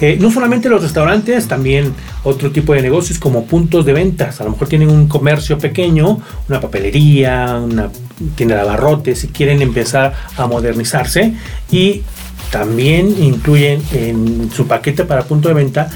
Eh, 0.00 0.18
no 0.20 0.30
solamente 0.30 0.68
los 0.68 0.82
restaurantes, 0.82 1.46
también 1.46 1.94
otro 2.24 2.50
tipo 2.50 2.74
de 2.74 2.82
negocios 2.82 3.18
como 3.18 3.46
puntos 3.46 3.86
de 3.86 3.92
ventas. 3.92 4.40
A 4.40 4.44
lo 4.44 4.50
mejor 4.50 4.68
tienen 4.68 4.90
un 4.90 5.08
comercio 5.08 5.58
pequeño, 5.58 6.20
una 6.48 6.60
papelería, 6.60 7.60
una 7.62 7.90
tienda 8.34 8.56
de 8.56 8.62
abarrotes 8.62 9.24
y 9.24 9.28
quieren 9.28 9.62
empezar 9.62 10.14
a 10.36 10.46
modernizarse 10.46 11.34
y 11.70 12.02
también 12.50 13.14
incluyen 13.22 13.82
en 13.92 14.50
su 14.50 14.66
paquete 14.66 15.04
para 15.04 15.22
punto 15.22 15.48
de 15.48 15.54
venta 15.54 15.90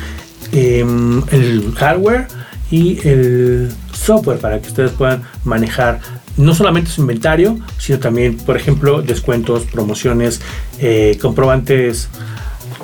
em, 0.52 1.22
el 1.30 1.72
hardware 1.76 2.26
y 2.70 3.06
el 3.06 3.70
software 3.92 4.38
para 4.38 4.60
que 4.60 4.68
ustedes 4.68 4.92
puedan 4.92 5.22
manejar 5.44 6.00
no 6.36 6.54
solamente 6.54 6.90
su 6.90 7.02
inventario, 7.02 7.58
sino 7.78 7.98
también, 7.98 8.36
por 8.36 8.56
ejemplo, 8.56 9.02
descuentos, 9.02 9.64
promociones, 9.64 10.40
eh, 10.78 11.18
comprobantes 11.20 12.08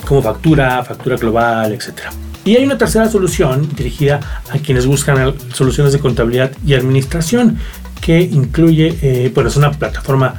como 0.07 0.23
factura, 0.23 0.85
factura 0.85 1.17
global, 1.17 1.73
etc. 1.73 2.11
Y 2.45 2.57
hay 2.57 2.65
una 2.65 2.79
tercera 2.79 3.09
solución 3.09 3.69
dirigida 3.75 4.43
a 4.51 4.59
quienes 4.59 4.87
buscan 4.87 5.35
soluciones 5.53 5.93
de 5.93 5.99
contabilidad 5.99 6.53
y 6.65 6.75
administración 6.75 7.59
que 8.01 8.21
incluye, 8.21 8.97
eh, 9.03 9.33
bueno, 9.35 9.49
es 9.49 9.57
una 9.57 9.73
plataforma 9.73 10.35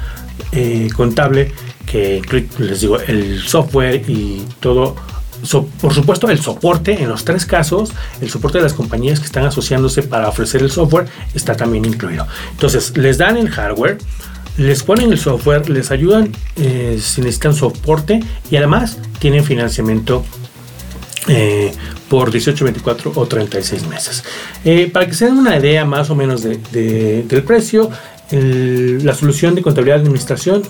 eh, 0.52 0.88
contable 0.96 1.52
que 1.84 2.22
les 2.58 2.80
digo, 2.80 2.98
el 3.00 3.40
software 3.40 4.04
y 4.08 4.44
todo. 4.60 4.96
Por 5.80 5.94
supuesto, 5.94 6.28
el 6.28 6.40
soporte 6.40 7.02
en 7.02 7.08
los 7.08 7.24
tres 7.24 7.46
casos, 7.46 7.92
el 8.20 8.30
soporte 8.30 8.58
de 8.58 8.64
las 8.64 8.74
compañías 8.74 9.20
que 9.20 9.26
están 9.26 9.44
asociándose 9.44 10.02
para 10.02 10.28
ofrecer 10.28 10.62
el 10.62 10.70
software 10.70 11.06
está 11.34 11.56
también 11.56 11.84
incluido. 11.84 12.26
Entonces, 12.50 12.96
les 12.96 13.18
dan 13.18 13.36
el 13.36 13.48
hardware, 13.48 13.98
les 14.56 14.82
ponen 14.82 15.12
el 15.12 15.18
software, 15.18 15.70
les 15.70 15.90
ayudan 15.90 16.32
eh, 16.56 16.98
si 17.00 17.20
necesitan 17.20 17.54
soporte 17.54 18.20
y 18.50 18.56
además 18.56 18.98
tienen 19.20 19.44
financiamiento 19.44 20.24
eh, 21.28 21.72
por 22.08 22.30
18, 22.30 22.64
24 22.64 23.12
o 23.14 23.26
36 23.26 23.86
meses. 23.86 24.24
Eh, 24.64 24.90
para 24.92 25.06
que 25.06 25.14
se 25.14 25.26
den 25.26 25.38
una 25.38 25.56
idea 25.56 25.84
más 25.84 26.10
o 26.10 26.14
menos 26.14 26.42
del 26.42 27.44
precio, 27.46 27.90
la 28.30 29.14
solución 29.14 29.54
de 29.54 29.62
contabilidad 29.62 29.96
de 29.96 30.02
administración 30.02 30.62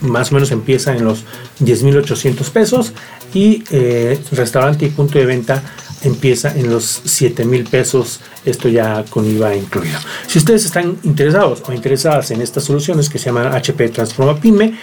más 0.00 0.30
o 0.30 0.34
menos 0.34 0.50
empieza 0.50 0.96
en 0.96 1.04
los 1.04 1.24
10.800 1.60 2.50
pesos 2.50 2.92
y 3.34 3.64
eh, 3.70 4.18
restaurante 4.32 4.86
y 4.86 4.88
punto 4.88 5.18
de 5.18 5.26
venta 5.26 5.62
empieza 6.02 6.56
en 6.56 6.70
los 6.70 7.02
7 7.04 7.44
mil 7.44 7.64
pesos, 7.64 8.20
esto 8.44 8.68
ya 8.68 9.04
con 9.10 9.28
IVA 9.28 9.54
incluido. 9.54 9.98
Si 10.26 10.38
ustedes 10.38 10.64
están 10.64 10.98
interesados 11.02 11.62
o 11.66 11.72
interesadas 11.72 12.30
en 12.30 12.40
estas 12.40 12.64
soluciones 12.64 13.08
que 13.08 13.18
se 13.18 13.26
llaman 13.26 13.54
HP 13.54 13.90
Transforma 13.90 14.40
Pyme, 14.40 14.74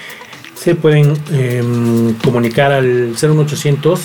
se 0.55 0.75
pueden 0.75 1.13
em, 1.31 2.13
comunicar 2.15 2.71
al 2.71 3.09
01800 3.09 3.99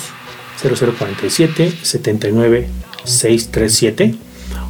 0047 0.61 1.73
79 1.81 2.69
637 3.03 4.15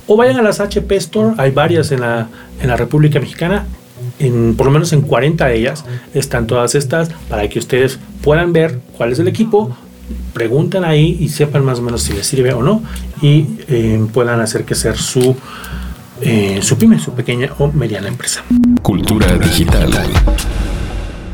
o 0.08 0.18
vayan 0.18 0.38
a 0.38 0.42
las 0.42 0.60
HP 0.60 0.96
Store, 0.96 1.36
hay 1.38 1.52
varias 1.52 1.92
en 1.92 2.02
la, 2.02 2.28
en 2.60 2.68
la 2.68 2.76
República 2.76 3.20
Mexicana 3.20 3.66
por 4.56 4.66
lo 4.66 4.72
menos 4.72 4.94
en 4.94 5.02
40 5.02 5.46
de 5.46 5.56
ellas 5.56 5.86
están 6.14 6.48
todas 6.48 6.76
estas 6.76 7.10
para 7.30 7.48
que 7.50 7.60
ustedes 7.60 8.00
puedan 8.22 8.54
ver 8.54 8.80
cuál 8.98 9.12
es 9.12 9.20
el 9.20 9.28
equipo, 9.28 9.76
preguntan 10.34 10.84
ahí 10.84 11.18
y 11.20 11.30
sepan 11.30 11.64
más 11.64 11.80
o 11.80 11.82
menos 11.82 12.04
si 12.04 12.14
les 12.14 12.26
sirve 12.26 12.54
o 12.54 12.64
no 12.64 12.82
y 13.22 13.48
eh, 13.68 14.06
puedan 14.14 14.40
hacer 14.42 14.66
que 14.66 14.76
ser 14.76 14.98
su, 14.98 15.36
eh, 16.22 16.60
su 16.62 16.78
pyme, 16.78 17.00
su 17.00 17.14
pequeña 17.14 17.52
o 17.60 17.72
mediana 17.72 18.08
empresa. 18.08 18.44
Cultura 18.82 19.38
digital. 19.38 19.92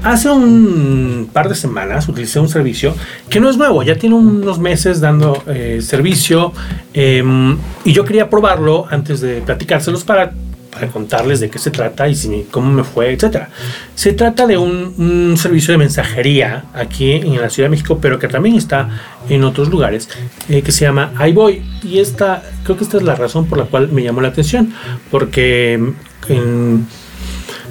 Hace 0.03 0.29
un 0.29 1.29
par 1.31 1.49
de 1.49 1.55
semanas 1.55 2.07
utilicé 2.07 2.39
un 2.39 2.47
servicio 2.47 2.95
que 3.29 3.41
no 3.41 3.49
es 3.49 3.57
nuevo, 3.57 3.83
ya 3.83 3.95
tiene 3.95 4.15
unos 4.15 4.57
meses 4.57 5.01
dando 5.01 5.43
eh, 5.45 5.79
servicio 5.81 6.53
em, 6.93 7.57
y 7.83 7.91
yo 7.91 8.05
quería 8.05 8.29
probarlo 8.29 8.85
antes 8.89 9.19
de 9.19 9.41
platicárselos 9.41 10.05
para 10.05 10.31
para 10.71 10.87
contarles 10.87 11.39
de 11.39 11.49
qué 11.49 11.59
se 11.59 11.71
trata 11.71 12.07
y 12.07 12.15
si, 12.15 12.47
cómo 12.51 12.71
me 12.71 12.83
fue, 12.83 13.13
etcétera. 13.13 13.49
Se 13.95 14.13
trata 14.13 14.47
de 14.47 14.57
un, 14.57 15.35
servicio 15.37 15.71
de 15.71 15.77
mensajería 15.77 16.65
aquí 16.73 17.13
en 17.13 17.39
la 17.39 17.49
Ciudad 17.49 17.67
de 17.67 17.71
México, 17.71 17.99
pero 18.01 18.19
que 18.19 18.27
también 18.27 18.55
está 18.55 18.89
en 19.29 19.43
otros 19.43 19.69
lugares, 19.69 20.09
eh, 20.49 20.61
que 20.61 20.71
se 20.71 20.85
llama 20.85 21.13
iBoy. 21.27 21.63
Y 21.83 21.99
esta, 21.99 22.43
creo 22.63 22.77
que 22.77 22.83
esta 22.83 22.97
es 22.97 23.03
la 23.03 23.15
razón 23.15 23.47
por 23.47 23.57
la 23.57 23.65
cual 23.65 23.89
me 23.91 24.03
llamó 24.03 24.21
la 24.21 24.29
atención, 24.29 24.73
porque 25.11 25.79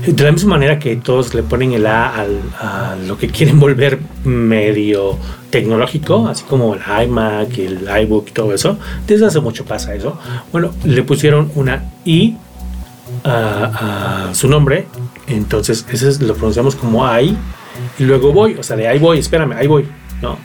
de 0.07 0.25
la 0.25 0.33
misma 0.33 0.50
manera 0.50 0.78
que 0.78 0.97
todos 0.97 1.35
le 1.35 1.43
ponen 1.43 1.73
el 1.73 1.87
A 1.87 2.26
a 2.61 2.97
lo 3.07 3.19
que 3.19 3.28
quieren 3.28 3.59
volver 3.59 3.99
medio 4.25 5.19
tecnológico, 5.50 6.28
así 6.28 6.45
como 6.45 6.75
el 6.75 6.81
iMac, 7.05 7.59
el 7.59 7.88
iBook 8.02 8.28
y 8.28 8.33
todo 8.33 8.52
eso, 8.52 8.78
desde 9.07 9.26
hace 9.26 9.40
mucho 9.40 9.64
pasa 9.64 9.95
eso. 9.95 10.19
Bueno, 10.52 10.73
le 10.85 11.02
pusieron 11.02 11.50
una 11.55 11.85
I 12.05 12.37
a, 13.25 14.30
su 14.32 14.48
nombre, 14.48 14.87
entonces 15.26 15.87
ese 15.90 16.25
lo 16.25 16.34
pronunciamos 16.34 16.75
como 16.75 17.06
ahí 17.06 17.37
y 17.98 18.04
luego 18.04 18.32
voy, 18.32 18.54
o 18.54 18.62
sea, 18.62 18.76
de 18.76 18.88
ahí 18.88 18.98
voy, 18.98 19.18
espérame, 19.18 19.52
ahí 19.52 19.66
voy, 19.66 19.87
no, 20.22 20.38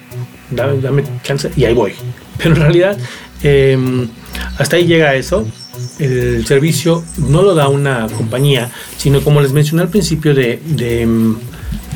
dame, 0.51 0.79
dame 0.79 1.03
chance 1.23 1.51
y 1.55 1.65
ahí 1.65 1.73
voy. 1.73 1.93
Pero 2.37 2.55
en 2.55 2.61
realidad, 2.61 2.97
em, 3.43 4.07
hasta 4.57 4.75
ahí 4.75 4.85
llega 4.85 5.15
eso. 5.15 5.47
El 5.99 6.45
servicio 6.45 7.03
no 7.17 7.41
lo 7.41 7.55
da 7.55 7.67
una 7.67 8.07
compañía, 8.07 8.69
sino 8.97 9.21
como 9.21 9.41
les 9.41 9.53
mencioné 9.53 9.83
al 9.83 9.89
principio 9.89 10.33
de, 10.33 10.61
em, 10.79 11.35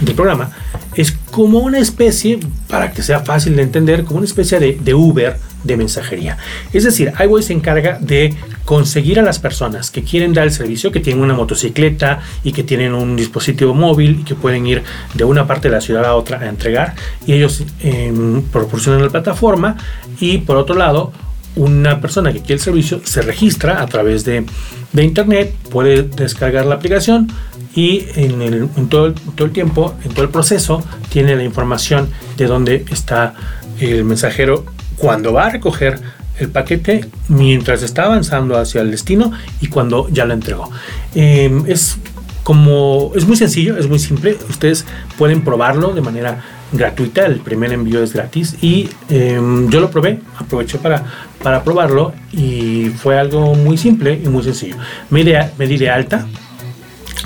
del 0.01 0.15
programa, 0.15 0.51
es 0.95 1.11
como 1.31 1.59
una 1.59 1.77
especie, 1.77 2.39
para 2.67 2.91
que 2.91 3.03
sea 3.03 3.19
fácil 3.19 3.55
de 3.55 3.61
entender, 3.61 4.03
como 4.03 4.17
una 4.17 4.25
especie 4.25 4.59
de, 4.59 4.79
de 4.81 4.93
Uber 4.93 5.37
de 5.63 5.77
mensajería. 5.77 6.37
Es 6.73 6.83
decir, 6.83 7.13
iWay 7.19 7.43
se 7.43 7.53
encarga 7.53 7.99
de 7.99 8.33
conseguir 8.67 9.17
a 9.17 9.23
las 9.23 9.39
personas 9.39 9.91
que 9.91 10.03
quieren 10.03 10.33
dar 10.33 10.43
el 10.43 10.51
servicio, 10.51 10.91
que 10.91 10.99
tienen 10.99 11.23
una 11.23 11.33
motocicleta 11.33 12.19
y 12.43 12.51
que 12.51 12.63
tienen 12.63 12.93
un 12.93 13.15
dispositivo 13.15 13.73
móvil 13.73 14.19
y 14.19 14.23
que 14.25 14.35
pueden 14.35 14.67
ir 14.67 14.83
de 15.13 15.23
una 15.23 15.47
parte 15.47 15.69
de 15.69 15.75
la 15.75 15.79
ciudad 15.79 16.03
a 16.03 16.15
otra 16.15 16.39
a 16.39 16.49
entregar 16.49 16.93
y 17.25 17.31
ellos 17.31 17.63
em, 17.79 18.41
proporcionan 18.43 19.01
la 19.01 19.09
plataforma 19.09 19.77
y 20.19 20.39
por 20.39 20.57
otro 20.57 20.75
lado 20.75 21.13
una 21.55 22.01
persona 22.01 22.33
que 22.33 22.39
quiere 22.39 22.55
el 22.55 22.59
servicio 22.59 22.99
se 23.05 23.21
registra 23.21 23.81
a 23.81 23.85
través 23.85 24.25
de, 24.25 24.45
de 24.91 25.03
internet, 25.05 25.55
puede 25.71 26.03
descargar 26.03 26.65
la 26.65 26.75
aplicación 26.75 27.31
y 27.73 28.05
en, 28.15 28.41
el, 28.41 28.67
en 28.75 28.89
todo, 28.89 29.13
todo 29.13 29.45
el 29.45 29.53
tiempo, 29.53 29.95
en 30.03 30.11
todo 30.11 30.23
el 30.23 30.29
proceso, 30.29 30.83
tiene 31.07 31.37
la 31.37 31.43
información 31.45 32.09
de 32.35 32.47
dónde 32.47 32.83
está 32.91 33.33
el 33.79 34.03
mensajero 34.03 34.65
cuando 34.97 35.31
va 35.31 35.45
a 35.45 35.51
recoger 35.51 36.01
el 36.39 36.49
paquete 36.49 37.05
mientras 37.27 37.83
está 37.83 38.05
avanzando 38.05 38.57
hacia 38.57 38.81
el 38.81 38.91
destino 38.91 39.31
y 39.61 39.67
cuando 39.67 40.09
ya 40.09 40.25
lo 40.25 40.33
entregó. 40.33 40.69
Em, 41.15 41.65
es 41.67 41.97
como 42.43 43.11
es 43.15 43.27
muy 43.27 43.35
sencillo, 43.35 43.77
es 43.77 43.87
muy 43.87 43.99
simple. 43.99 44.37
Ustedes 44.49 44.85
pueden 45.17 45.41
probarlo 45.41 45.93
de 45.93 46.01
manera 46.01 46.43
gratuita. 46.71 47.25
El 47.25 47.39
primer 47.39 47.73
envío 47.73 48.03
es 48.03 48.13
gratis 48.13 48.55
y 48.61 48.89
em, 49.09 49.69
yo 49.69 49.79
lo 49.79 49.89
probé, 49.91 50.19
aproveché 50.37 50.77
para, 50.77 51.03
para 51.43 51.63
probarlo 51.63 52.13
y 52.31 52.89
fue 52.97 53.17
algo 53.17 53.55
muy 53.55 53.77
simple 53.77 54.19
y 54.23 54.29
muy 54.29 54.43
sencillo. 54.43 54.75
Me 55.09 55.23
di 55.23 55.77
de 55.77 55.89
alta 55.89 56.27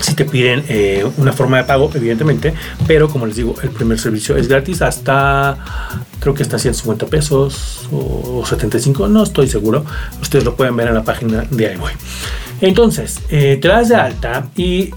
si 0.00 0.14
te 0.14 0.24
piden 0.24 0.64
eh, 0.68 1.06
una 1.16 1.32
forma 1.32 1.58
de 1.58 1.64
pago, 1.64 1.90
evidentemente, 1.94 2.54
pero 2.86 3.08
como 3.08 3.26
les 3.26 3.36
digo, 3.36 3.54
el 3.62 3.70
primer 3.70 3.98
servicio 3.98 4.36
es 4.36 4.48
gratis 4.48 4.82
hasta, 4.82 5.56
creo 6.20 6.34
que 6.34 6.42
hasta 6.42 6.58
150 6.58 7.06
pesos 7.06 7.88
o 7.92 8.44
75, 8.44 9.08
no 9.08 9.22
estoy 9.22 9.48
seguro. 9.48 9.84
Ustedes 10.20 10.44
lo 10.44 10.56
pueden 10.56 10.76
ver 10.76 10.88
en 10.88 10.94
la 10.94 11.04
página 11.04 11.44
de 11.50 11.74
iBoy. 11.74 11.92
Entonces, 12.60 13.20
eh, 13.28 13.58
te 13.60 13.68
das 13.68 13.88
de 13.88 13.96
alta 13.96 14.48
y 14.56 14.90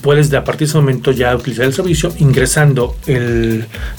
puedes 0.00 0.30
de 0.30 0.36
a 0.36 0.44
partir 0.44 0.66
de 0.66 0.70
ese 0.70 0.78
momento 0.78 1.10
ya 1.10 1.34
utilizar 1.34 1.66
el 1.66 1.74
servicio 1.74 2.12
ingresando 2.18 2.96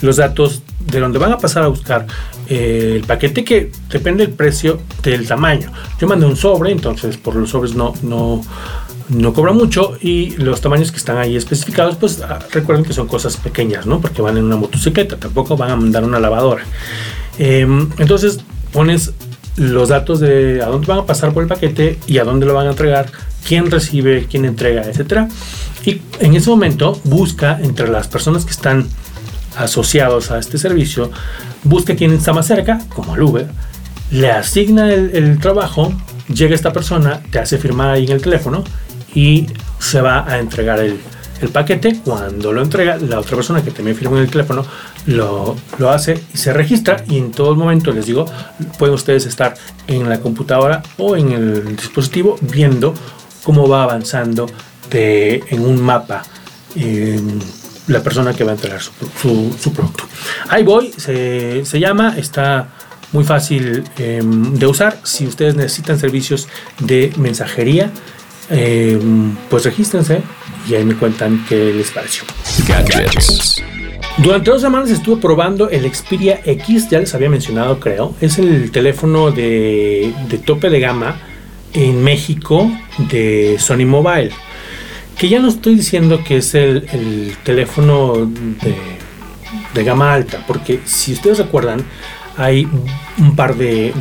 los 0.01 0.15
datos 0.17 0.63
de 0.79 0.99
donde 0.99 1.19
van 1.19 1.31
a 1.31 1.37
pasar 1.37 1.63
a 1.63 1.67
buscar 1.67 2.07
eh, 2.49 2.93
el 2.97 3.03
paquete 3.03 3.43
que 3.43 3.71
depende 3.89 4.25
del 4.25 4.35
precio 4.35 4.79
del 5.03 5.27
tamaño. 5.27 5.71
Yo 5.99 6.07
mandé 6.07 6.25
un 6.25 6.35
sobre, 6.35 6.71
entonces 6.71 7.17
por 7.17 7.35
los 7.35 7.49
sobres 7.49 7.75
no, 7.75 7.93
no 9.11 9.33
cobra 9.33 9.51
mucho 9.51 9.97
y 10.01 10.31
los 10.37 10.61
tamaños 10.61 10.91
que 10.91 10.97
están 10.97 11.17
ahí 11.17 11.35
especificados, 11.35 11.97
pues 11.97 12.21
ah, 12.21 12.39
recuerden 12.51 12.85
que 12.85 12.93
son 12.93 13.07
cosas 13.07 13.37
pequeñas, 13.37 13.85
¿no? 13.85 13.99
Porque 13.99 14.21
van 14.21 14.37
en 14.37 14.45
una 14.45 14.55
motocicleta, 14.55 15.17
tampoco 15.17 15.57
van 15.57 15.71
a 15.71 15.75
mandar 15.75 16.03
una 16.03 16.19
lavadora. 16.19 16.63
Em, 17.37 17.89
entonces 17.97 18.39
pones 18.71 19.11
los 19.57 19.89
datos 19.89 20.19
de 20.21 20.61
a 20.61 20.67
dónde 20.67 20.87
van 20.87 20.99
a 20.99 21.05
pasar 21.05 21.33
por 21.33 21.43
el 21.43 21.49
paquete 21.49 21.99
y 22.07 22.19
a 22.19 22.23
dónde 22.23 22.45
lo 22.45 22.53
van 22.53 22.67
a 22.67 22.71
entregar, 22.71 23.11
quién 23.45 23.69
recibe, 23.69 24.27
quién 24.29 24.45
entrega, 24.45 24.83
etcétera. 24.83 25.27
Y 25.85 26.01
en 26.19 26.35
ese 26.35 26.49
momento 26.49 26.99
busca 27.03 27.59
entre 27.61 27.89
las 27.89 28.07
personas 28.07 28.45
que 28.45 28.51
están 28.51 28.87
asociados 29.57 30.31
a 30.31 30.39
este 30.39 30.57
servicio, 30.57 31.11
busca 31.63 31.95
quién 31.95 32.13
está 32.13 32.31
más 32.31 32.47
cerca, 32.47 32.79
como 32.95 33.15
el 33.15 33.23
Uber, 33.23 33.47
le 34.09 34.31
asigna 34.31 34.93
el, 34.93 35.11
el 35.13 35.39
trabajo, 35.39 35.91
llega 36.33 36.55
esta 36.55 36.71
persona, 36.71 37.21
te 37.29 37.39
hace 37.39 37.57
firmar 37.57 37.89
ahí 37.89 38.05
en 38.05 38.11
el 38.11 38.21
teléfono 38.21 38.63
y 39.13 39.47
se 39.79 40.01
va 40.01 40.29
a 40.29 40.39
entregar 40.39 40.79
el, 40.79 40.99
paquete. 41.51 41.99
Cuando 42.03 42.53
lo 42.53 42.61
entrega, 42.61 42.97
la 42.97 43.19
otra 43.19 43.35
persona 43.35 43.63
que 43.63 43.71
también 43.71 43.97
firma 43.97 44.17
en 44.17 44.23
el 44.23 44.29
teléfono 44.29 44.63
lo, 45.07 45.55
lo, 45.79 45.89
hace 45.89 46.23
y 46.33 46.37
se 46.37 46.53
registra. 46.53 47.03
Y 47.09 47.17
en 47.17 47.31
todo 47.31 47.55
momento, 47.55 47.91
les 47.91 48.05
digo, 48.05 48.25
pueden 48.77 48.93
ustedes 48.93 49.25
estar 49.25 49.55
en 49.87 50.07
la 50.07 50.19
computadora 50.19 50.83
o 50.99 51.15
en 51.15 51.31
el 51.31 51.75
dispositivo 51.75 52.37
viendo 52.41 52.93
cómo 53.43 53.67
va 53.67 53.81
avanzando 53.83 54.45
en 54.93 55.65
un 55.65 55.81
mapa 55.81 56.23
la 57.87 58.03
persona 58.03 58.33
que 58.33 58.43
va 58.43 58.51
a 58.51 58.55
entregar 58.55 58.81
su, 58.81 58.93
su, 59.59 59.73
producto. 59.73 60.05
Ahí 60.49 60.63
voy, 60.63 60.93
se, 60.95 61.65
se, 61.65 61.79
llama, 61.79 62.15
está 62.17 62.69
muy 63.11 63.23
fácil 63.23 63.83
em, 63.97 64.53
de 64.53 64.67
usar. 64.67 64.99
Si 65.03 65.27
ustedes 65.27 65.55
necesitan 65.55 65.99
servicios 65.99 66.47
de 66.79 67.13
mensajería, 67.17 67.91
Em, 68.49 69.35
pues 69.49 69.63
regístrense 69.63 70.21
y 70.69 70.75
ahí 70.75 70.83
me 70.83 70.95
cuentan 70.95 71.45
qué 71.47 71.73
les 71.73 71.91
pareció. 71.91 72.23
Durante 74.17 74.51
dos 74.51 74.61
semanas 74.61 74.89
estuve 74.89 75.21
probando 75.21 75.69
el 75.69 75.91
Xperia 75.93 76.41
X, 76.43 76.89
ya 76.89 76.99
les 76.99 77.13
había 77.15 77.29
mencionado 77.29 77.79
creo. 77.79 78.13
Es 78.19 78.37
el 78.39 78.71
teléfono 78.71 79.31
de, 79.31 80.13
tope 80.45 80.69
de 80.69 80.79
gama 80.79 81.19
en 81.73 82.03
México 82.03 82.69
de 83.09 83.57
Sony 83.59 83.85
Mobile. 83.85 84.31
Que 85.17 85.29
ya 85.29 85.39
no 85.39 85.47
estoy 85.47 85.75
diciendo 85.75 86.21
que 86.23 86.37
es 86.37 86.53
el, 86.55 87.35
teléfono 87.43 88.29
de, 89.73 89.83
gama 89.83 90.13
alta, 90.13 90.43
porque 90.45 90.81
si 90.83 91.13
ustedes 91.13 91.37
recuerdan, 91.37 91.83
hay 92.37 92.67
un 93.17 93.35
par 93.35 93.55
de, 93.55 93.93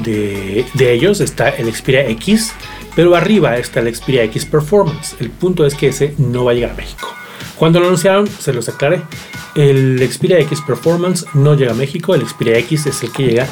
de 0.74 0.92
ellos. 0.92 1.20
Está 1.20 1.50
el 1.50 1.72
Xperia 1.72 2.08
X, 2.08 2.52
pero 2.94 3.14
arriba 3.14 3.56
está 3.56 3.80
el 3.80 3.94
Xperia 3.94 4.24
X 4.24 4.44
Performance. 4.44 5.16
El 5.20 5.30
punto 5.30 5.64
es 5.64 5.74
que 5.74 5.88
ese 5.88 6.14
no 6.18 6.44
va 6.44 6.52
a 6.52 6.54
llegar 6.54 6.70
a 6.70 6.74
México. 6.74 7.08
Cuando 7.56 7.78
lo 7.78 7.86
anunciaron, 7.86 8.26
se 8.26 8.52
los 8.52 8.68
aclaré. 8.68 9.02
El 9.54 9.98
Xperia 10.10 10.38
X 10.40 10.60
Performance 10.66 11.26
no 11.34 11.54
llega 11.54 11.72
a 11.72 11.74
México, 11.74 12.14
el 12.14 12.26
Xperia 12.26 12.58
X 12.58 12.86
es 12.86 13.02
el 13.02 13.12
que 13.12 13.24
llega. 13.24 13.46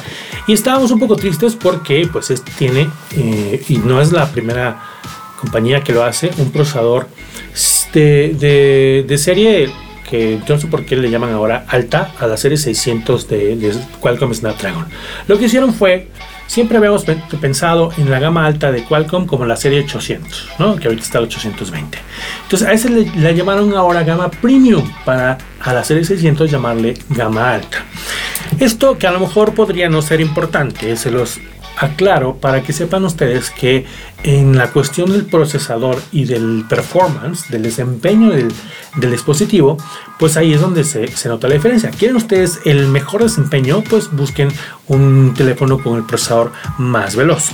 Y 0.47 0.53
estábamos 0.53 0.91
un 0.91 0.99
poco 0.99 1.15
tristes 1.15 1.55
porque 1.55 2.09
pues 2.11 2.33
tiene, 2.57 2.89
eh, 3.15 3.63
y 3.69 3.77
no 3.77 4.01
es 4.01 4.11
la 4.11 4.31
primera 4.31 4.81
compañía 5.39 5.83
que 5.83 5.93
lo 5.93 6.03
hace, 6.03 6.31
un 6.37 6.51
procesador 6.51 7.07
de, 7.93 9.05
de, 9.07 9.17
serie 9.17 9.71
que 10.09 10.39
yo 10.45 10.55
no 10.55 10.61
sé 10.61 10.67
por 10.67 10.85
qué 10.85 10.95
le 10.95 11.09
llaman 11.09 11.31
ahora 11.31 11.65
alta 11.67 12.13
a 12.19 12.27
la 12.27 12.37
serie 12.37 12.57
600 12.57 13.27
de, 13.27 13.55
de 13.55 13.75
Qualcomm 13.99 14.33
Snapdragon. 14.33 14.87
Lo 15.27 15.37
que 15.37 15.45
hicieron 15.45 15.73
fue 15.73 16.07
Siempre 16.49 16.79
habíamos 16.79 17.05
pensado 17.39 17.91
en 17.95 18.09
la 18.09 18.17
gama 18.17 18.43
alta 18.43 18.71
de 18.71 18.83
Qualcomm 18.83 19.27
como 19.27 19.45
la 19.45 19.55
serie 19.55 19.81
800, 19.81 20.49
¿no? 20.57 20.77
que 20.77 20.87
ahorita 20.87 21.03
está 21.03 21.19
el 21.19 21.25
820. 21.25 21.99
Entonces 22.41 22.67
a 22.67 22.73
ese 22.73 22.89
le, 22.89 23.05
le, 23.05 23.35
llamaron 23.35 23.71
ahora 23.75 24.01
gama 24.01 24.31
premium 24.31 24.83
para 25.05 25.37
a 25.61 25.73
la 25.73 25.83
serie 25.83 26.03
600 26.03 26.49
llamarle 26.49 26.97
gama 27.09 27.53
alta. 27.53 27.85
Esto 28.59 28.97
que 28.97 29.05
a 29.05 29.11
lo 29.11 29.19
mejor 29.19 29.53
podría 29.53 29.89
no 29.89 30.01
ser 30.01 30.21
importante, 30.21 30.97
se 30.97 31.11
los 31.11 31.39
aclaro 31.79 32.35
para 32.35 32.61
que 32.61 32.73
sepan 32.73 33.05
ustedes 33.05 33.49
que 33.49 33.85
en 34.23 34.57
la 34.57 34.71
cuestión 34.71 35.11
del 35.11 35.25
procesador 35.25 36.01
y 36.11 36.25
del 36.25 36.65
performance, 36.67 37.49
del 37.49 37.63
desempeño 37.63 38.31
del, 38.31 38.51
dispositivo, 39.09 39.77
pues 40.17 40.35
ahí 40.35 40.53
es 40.53 40.59
donde 40.59 40.83
se, 40.83 41.07
nota 41.29 41.47
la 41.47 41.53
diferencia. 41.53 41.89
¿Quieren 41.91 42.17
ustedes 42.17 42.59
el 42.65 42.87
mejor 42.87 43.23
desempeño? 43.23 43.81
Pues 43.89 44.11
busquen 44.11 44.49
un 44.87 45.33
teléfono 45.35 45.81
con 45.81 45.95
el 45.95 46.03
procesador 46.03 46.51
más 46.77 47.15
veloz. 47.15 47.51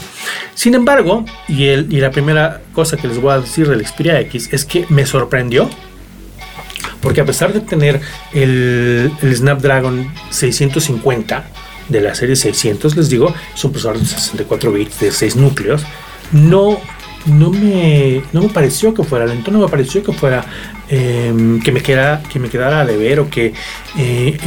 Sin 0.56 0.74
embargo, 0.74 1.24
y, 1.48 1.66
el, 1.66 1.94
y 1.94 1.98
la 1.98 2.10
primera 2.10 2.62
cosa 2.74 2.98
que 2.98 3.08
les 3.08 3.22
voy 3.22 3.34
a 3.34 3.40
decir 3.42 3.70
del 3.70 3.86
Xperia 3.86 4.20
X 4.22 4.50
es 4.52 4.66
que 4.66 4.88
me 4.90 5.06
sorprendió 5.06 5.70
porque 7.02 7.22
a 7.22 7.26
pesar 7.26 7.54
de 7.54 7.60
tener 7.60 8.02
el, 8.34 9.12
el 9.22 9.36
Snapdragon 9.36 10.12
650, 10.32 11.46
de 11.90 12.02
la 12.02 12.16
serie 12.16 12.36
600, 12.36 12.96
les 12.96 13.10
digo, 13.10 13.34
es 13.54 13.64
un 13.64 13.72
procesador 13.72 14.00
de 14.00 14.06
64 14.06 14.72
bits 14.72 15.00
de 15.00 15.12
6 15.12 15.36
núcleos. 15.36 15.84
No, 16.32 16.80
no, 17.26 17.50
me, 17.52 18.24
no 18.34 18.44
me 18.44 18.50
pareció 18.50 18.94
que 18.94 19.04
fuera 19.04 19.26
lento, 19.26 19.52
no 19.52 19.60
me 19.60 19.68
pareció 19.68 20.04
que 20.04 20.14
fuera 20.14 20.46
em, 20.90 21.60
que, 21.62 21.72
me 21.72 21.82
quedara, 21.82 22.22
que 22.24 22.40
me 22.40 22.50
quedara 22.50 22.82
a 22.82 22.86
deber 22.86 23.20
o 23.20 23.30
que 23.30 23.54
eh, 23.98 24.38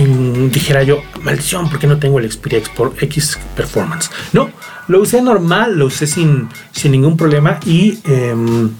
dijera 0.53 0.83
yo, 0.83 1.03
maldición, 1.23 1.69
porque 1.69 1.87
no 1.87 1.99
tengo 1.99 2.19
el 2.19 2.31
Xperia 2.31 2.61
X 3.01 3.39
Performance. 3.57 4.11
No, 4.33 4.51
lo 4.89 5.01
usé 5.01 5.21
normal, 5.23 5.79
lo 5.79 5.87
usé 5.87 6.07
sin, 6.07 6.49
sin 6.73 6.93
ningún 6.93 7.17
problema 7.17 7.59
y 7.67 7.99
em, 8.05 8.71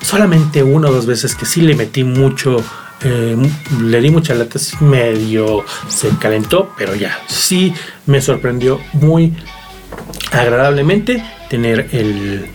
solamente 0.00 0.62
una 0.62 0.88
o 0.88 0.92
dos 0.92 1.06
veces 1.06 1.34
que 1.34 1.46
sí 1.46 1.60
le 1.60 1.74
metí 1.74 2.04
mucho 2.04 2.62
eh, 3.02 3.36
le 3.80 4.00
di 4.00 4.10
mucha 4.10 4.34
lata, 4.34 4.58
medio 4.80 5.64
se 5.88 6.08
calentó, 6.18 6.72
pero 6.76 6.94
ya, 6.94 7.18
sí 7.26 7.74
me 8.06 8.20
sorprendió 8.20 8.80
muy 8.92 9.34
agradablemente 10.32 11.22
tener 11.48 11.88
el, 11.92 12.50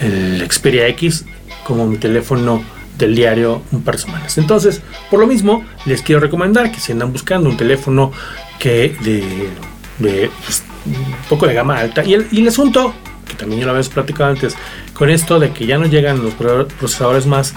el 0.00 0.46
Xperia 0.50 0.88
X 0.88 1.24
como 1.64 1.86
mi 1.86 1.96
teléfono 1.98 2.62
del 2.98 3.14
diario 3.14 3.62
un 3.72 3.82
par 3.82 3.96
de 3.96 4.02
semanas. 4.02 4.38
Entonces, 4.38 4.80
por 5.10 5.20
lo 5.20 5.26
mismo, 5.26 5.64
les 5.84 6.02
quiero 6.02 6.20
recomendar 6.20 6.72
que 6.72 6.80
si 6.80 6.92
andan 6.92 7.12
buscando 7.12 7.48
un 7.48 7.56
teléfono 7.56 8.12
que 8.58 8.96
de, 9.00 9.50
de 9.98 10.30
pues, 10.44 10.64
un 10.86 11.28
poco 11.28 11.46
de 11.46 11.54
gama 11.54 11.78
alta, 11.78 12.04
y 12.04 12.14
el, 12.14 12.26
y 12.30 12.40
el 12.40 12.48
asunto, 12.48 12.94
que 13.26 13.34
también 13.34 13.60
ya 13.60 13.66
lo 13.66 13.72
habíamos 13.72 13.88
platicado 13.88 14.30
antes, 14.30 14.56
con 14.94 15.10
esto 15.10 15.38
de 15.38 15.50
que 15.50 15.66
ya 15.66 15.78
no 15.78 15.86
llegan 15.86 16.22
los 16.22 16.34
procesadores 16.34 17.26
más 17.26 17.54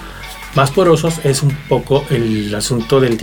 más 0.54 0.70
porosos 0.70 1.20
es 1.24 1.42
un 1.42 1.54
poco 1.68 2.04
el 2.10 2.54
asunto 2.54 3.00
del, 3.00 3.16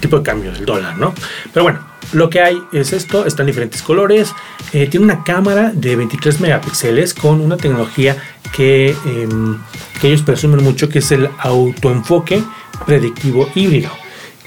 tipo 0.00 0.18
de 0.18 0.22
cambio 0.22 0.52
del 0.52 0.66
dólar, 0.66 0.98
¿no? 0.98 1.14
Pero 1.52 1.64
bueno, 1.64 1.80
lo 2.12 2.30
que 2.30 2.40
hay 2.40 2.58
es 2.72 2.92
esto, 2.92 3.26
están 3.26 3.46
diferentes 3.46 3.82
colores, 3.82 4.32
eh, 4.72 4.86
tiene 4.88 5.04
una 5.04 5.24
cámara 5.24 5.72
de 5.74 5.96
23 5.96 6.40
megapíxeles 6.40 7.14
con 7.14 7.40
una 7.40 7.56
tecnología 7.56 8.16
que, 8.54 8.90
em, 9.04 9.58
que 10.00 10.08
ellos 10.08 10.22
presumen 10.22 10.62
mucho, 10.62 10.88
que 10.88 11.00
es 11.00 11.10
el 11.12 11.28
autoenfoque 11.38 12.42
predictivo 12.86 13.48
híbrido, 13.54 13.90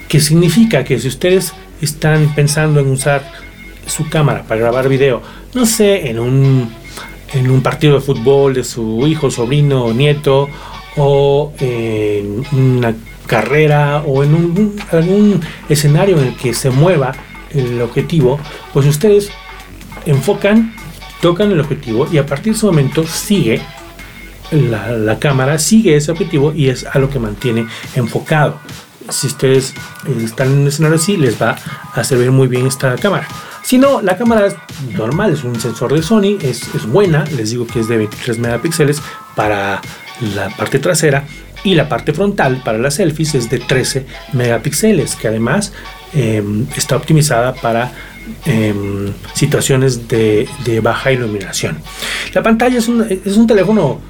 que 0.08 0.20
significa 0.20 0.84
que 0.84 0.98
si 0.98 1.08
ustedes 1.08 1.52
están 1.80 2.34
pensando 2.34 2.80
en 2.80 2.88
usar 2.90 3.30
su 3.86 4.08
cámara 4.08 4.44
para 4.44 4.60
grabar 4.60 4.88
video, 4.88 5.22
no 5.54 5.66
sé, 5.66 6.08
en 6.08 6.18
un, 6.18 6.72
en 7.34 7.50
un 7.50 7.62
partido 7.62 7.94
de 7.94 8.00
fútbol 8.00 8.54
de 8.54 8.64
su 8.64 9.06
hijo, 9.06 9.30
sobrino 9.30 9.84
o 9.84 9.92
nieto, 9.92 10.48
o 10.96 11.52
en 11.58 12.44
una 12.52 12.94
carrera 13.26 14.02
o 14.06 14.22
en 14.22 14.34
un, 14.34 15.40
escenario 15.68 16.18
en 16.18 16.28
el 16.28 16.36
que 16.36 16.54
se 16.54 16.70
mueva 16.70 17.12
el 17.50 17.80
objetivo, 17.80 18.38
pues 18.72 18.86
ustedes 18.86 19.30
enfocan, 20.06 20.74
tocan 21.20 21.50
el 21.50 21.60
objetivo 21.60 22.08
y 22.10 22.18
a 22.18 22.26
partir 22.26 22.52
de 22.52 22.58
ese 22.58 22.66
momento 22.66 23.06
sigue 23.06 23.62
la, 24.50 25.18
cámara, 25.18 25.58
sigue 25.58 25.96
ese 25.96 26.12
objetivo 26.12 26.52
y 26.52 26.68
es 26.68 26.84
a 26.84 26.98
lo 26.98 27.08
que 27.08 27.18
mantiene 27.18 27.66
enfocado. 27.94 28.58
Si 29.08 29.26
ustedes 29.26 29.74
están 30.22 30.48
en 30.48 30.58
un 30.60 30.68
escenario 30.68 30.96
así, 30.96 31.16
les 31.16 31.40
va 31.40 31.56
a 31.94 32.04
servir 32.04 32.30
muy 32.30 32.48
bien 32.48 32.66
esta 32.66 32.94
cámara. 32.96 33.26
Si 33.62 33.78
no, 33.78 34.00
la 34.02 34.16
cámara 34.16 34.46
es 34.46 34.56
normal, 34.94 35.32
es 35.32 35.44
un 35.44 35.58
sensor 35.58 35.92
de 35.92 36.02
Sony, 36.02 36.38
es 36.42 36.86
buena, 36.86 37.24
les 37.36 37.50
digo 37.50 37.66
que 37.66 37.80
es 37.80 37.88
de 37.88 37.96
23 37.96 38.38
megapíxeles 38.38 39.00
para 39.34 39.80
la 40.34 40.48
parte 40.50 40.78
trasera 40.78 41.24
y 41.64 41.74
la 41.74 41.88
parte 41.88 42.12
frontal 42.12 42.62
para 42.64 42.78
las 42.78 42.94
selfies 42.94 43.34
es 43.34 43.50
de 43.50 43.58
13 43.58 44.06
megapíxeles 44.32 45.16
que 45.16 45.28
además 45.28 45.72
em, 46.12 46.66
está 46.76 46.96
optimizada 46.96 47.54
para 47.54 47.92
em, 48.46 49.12
situaciones 49.34 50.08
de, 50.08 50.48
baja 50.82 51.12
iluminación. 51.12 51.78
La 52.34 52.42
pantalla 52.42 52.78
es 52.78 52.88
un, 52.88 53.02
es 53.02 53.36
un, 53.36 53.46
teléfono 53.46 54.00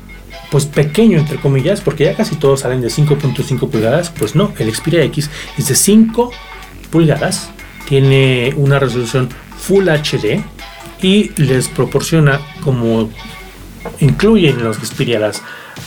pues 0.50 0.66
pequeño 0.66 1.18
entre 1.18 1.38
comillas 1.38 1.80
porque 1.80 2.04
ya 2.04 2.14
casi 2.14 2.36
todos 2.36 2.60
salen 2.60 2.80
de 2.80 2.88
5.5 2.88 3.70
pulgadas 3.70 4.10
pues 4.10 4.34
no 4.34 4.52
el 4.58 4.74
Xperia 4.74 5.02
X 5.04 5.30
es 5.56 5.68
de 5.68 5.74
5 5.74 6.30
pulgadas 6.90 7.50
tiene 7.88 8.52
una 8.56 8.78
resolución 8.78 9.30
Full 9.58 9.88
HD 9.88 10.42
y 11.00 11.30
les 11.36 11.68
proporciona 11.68 12.40
como 12.62 13.10
incluyen 14.00 14.62
los 14.62 14.76
Xperia 14.76 15.18
las 15.18 15.42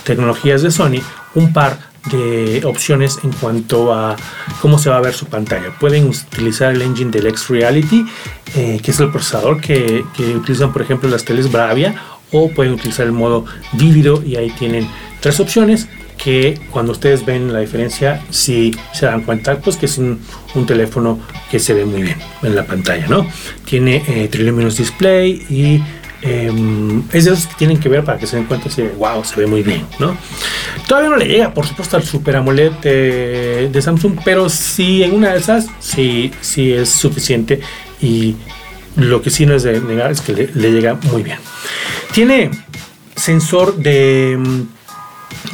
tecnologías 0.05 0.61
de 0.61 0.71
Sony 0.71 1.01
un 1.33 1.51
par 1.51 1.77
de 2.11 2.61
opciones 2.65 3.19
en 3.23 3.31
cuanto 3.33 3.93
a 3.93 4.15
cómo 4.61 4.77
se 4.77 4.89
va 4.89 4.97
a 4.97 5.01
ver 5.01 5.13
su 5.13 5.25
pantalla. 5.25 5.75
Pueden 5.79 6.07
utilizar 6.07 6.73
el 6.73 6.81
engine 6.81 7.11
del 7.11 7.27
X 7.27 7.49
Reality, 7.49 8.05
eh, 8.55 8.79
que 8.81 8.91
es 8.91 8.99
el 8.99 9.11
procesador 9.11 9.59
que, 9.59 10.03
utilizan 10.35 10.71
por 10.71 10.81
ejemplo 10.81 11.09
las 11.09 11.25
teles 11.25 11.51
Bravia, 11.51 11.95
o 12.31 12.49
pueden 12.49 12.73
utilizar 12.73 13.05
el 13.05 13.11
modo 13.11 13.45
vívido 13.73 14.23
y 14.23 14.35
ahí 14.35 14.49
tienen 14.51 14.87
tres 15.19 15.39
opciones 15.39 15.87
que 16.17 16.59
cuando 16.71 16.93
ustedes 16.93 17.25
ven 17.25 17.51
la 17.51 17.59
diferencia 17.59 18.23
si 18.29 18.73
se 18.93 19.05
dan 19.05 19.21
cuenta 19.21 19.59
pues 19.59 19.75
que 19.75 19.85
es 19.85 19.97
un, 19.97 20.19
teléfono 20.65 21.19
que 21.51 21.59
se 21.59 21.73
ve 21.73 21.85
muy 21.85 22.01
bien 22.01 22.17
en 22.41 22.55
la 22.55 22.65
pantalla 22.65 23.07
no 23.07 23.27
tiene 23.65 24.01
eh, 24.07 24.29
Display 24.31 25.45
y 25.49 25.83
Em, 26.27 27.03
es 27.13 27.25
de 27.25 27.33
esos 27.33 27.45
que 27.45 27.53
tienen 27.53 27.79
que 27.79 27.87
ver 27.87 28.03
para 28.03 28.17
que 28.17 28.25
se 28.25 28.35
den 28.35 28.45
cuenta 28.45 28.67
si, 28.67 28.81
wow, 28.81 29.23
se 29.23 29.39
ve 29.39 29.45
muy 29.45 29.61
bien, 29.61 29.85
¿no? 29.99 30.17
Todavía 30.87 31.11
no 31.11 31.17
le 31.17 31.27
llega, 31.27 31.53
por 31.53 31.67
supuesto, 31.67 31.97
al 31.97 32.03
Super 32.03 32.37
AMOLED 32.37 32.71
de, 33.69 33.81
Samsung, 33.81 34.17
pero 34.25 34.49
sí 34.49 35.03
en 35.03 35.13
una 35.13 35.33
de 35.33 35.37
esas, 35.37 35.67
sí, 35.79 36.31
sí 36.41 36.73
es 36.73 36.89
suficiente 36.89 37.61
y 38.01 38.35
lo 38.95 39.21
que 39.21 39.29
sí 39.29 39.45
no 39.45 39.53
es 39.53 39.61
de 39.61 39.79
negar 39.81 40.09
es 40.09 40.21
que 40.21 40.33
le, 40.33 40.71
llega 40.71 40.95
muy 40.95 41.21
bien. 41.21 41.37
Tiene 42.11 42.49
sensor 43.15 43.75
de 43.75 44.31
em, 44.31 44.65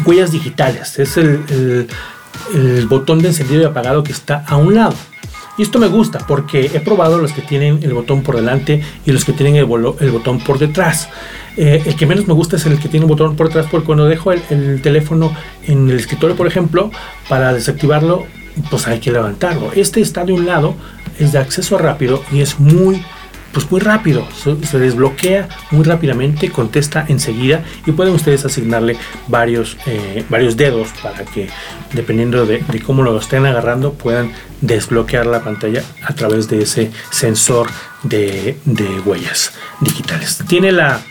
huellas 0.05 0.31
digitales, 0.31 0.97
es 0.99 1.17
el 1.17 1.87
botón 2.87 3.21
de 3.21 3.27
encendido 3.27 3.63
y 3.63 3.65
apagado 3.65 4.03
que 4.03 4.13
está 4.13 4.45
a 4.47 4.55
un 4.55 4.75
lado. 4.75 4.95
Y 5.57 5.63
esto 5.63 5.79
me 5.79 5.87
gusta 5.87 6.19
porque 6.27 6.71
he 6.73 6.79
probado 6.79 7.17
los 7.17 7.33
que 7.33 7.41
tienen 7.41 7.79
el 7.83 7.93
botón 7.93 8.23
por 8.23 8.35
delante 8.35 8.81
y 9.05 9.11
los 9.11 9.25
que 9.25 9.33
tienen 9.33 9.55
el, 9.55 9.65
botón 9.65 10.39
por 10.39 10.59
detrás. 10.59 11.09
Eh, 11.57 11.83
el 11.85 11.95
que 11.95 12.05
menos 12.05 12.27
me 12.27 12.33
gusta 12.33 12.55
es 12.55 12.65
el 12.65 12.79
que 12.79 12.87
tiene 12.87 13.05
un 13.05 13.09
botón 13.09 13.35
por 13.35 13.47
detrás 13.47 13.67
porque 13.69 13.85
cuando 13.85 14.05
dejo 14.05 14.31
el, 14.31 14.81
teléfono 14.81 15.35
en 15.67 15.89
el 15.89 15.97
escritorio, 15.97 16.35
por 16.35 16.47
ejemplo, 16.47 16.91
para 17.27 17.53
desactivarlo, 17.53 18.25
pues 18.69 18.87
hay 18.87 18.99
que 18.99 19.11
levantarlo. 19.11 19.71
Este 19.75 20.01
está 20.01 20.23
de 20.23 20.33
un 20.33 20.45
lado, 20.45 20.75
es 21.19 21.33
de 21.33 21.39
acceso 21.39 21.77
rápido 21.77 22.23
y 22.31 22.41
es 22.41 22.59
muy 22.59 23.03
pues 23.53 23.69
muy 23.69 23.79
rápido, 23.79 24.27
se, 24.33 24.79
desbloquea 24.79 25.49
muy 25.71 25.83
rápidamente, 25.83 26.49
contesta 26.49 27.05
enseguida 27.07 27.63
y 27.85 27.91
pueden 27.91 28.13
ustedes 28.13 28.45
asignarle 28.45 28.97
varios, 29.27 29.77
eh, 29.85 30.23
varios 30.29 30.57
dedos 30.57 30.89
para 31.01 31.25
que 31.25 31.49
dependiendo 31.93 32.45
de, 32.45 32.63
cómo 32.85 33.03
lo 33.03 33.17
estén 33.17 33.45
agarrando 33.45 33.93
puedan 33.93 34.31
desbloquear 34.61 35.25
la 35.25 35.43
pantalla 35.43 35.83
a 36.03 36.13
través 36.13 36.47
de 36.47 36.63
ese 36.63 36.91
sensor 37.09 37.67
de, 38.03 38.57
huellas 39.05 39.53
digitales. 39.81 40.39
Tiene 40.47 40.71
la, 40.71 41.01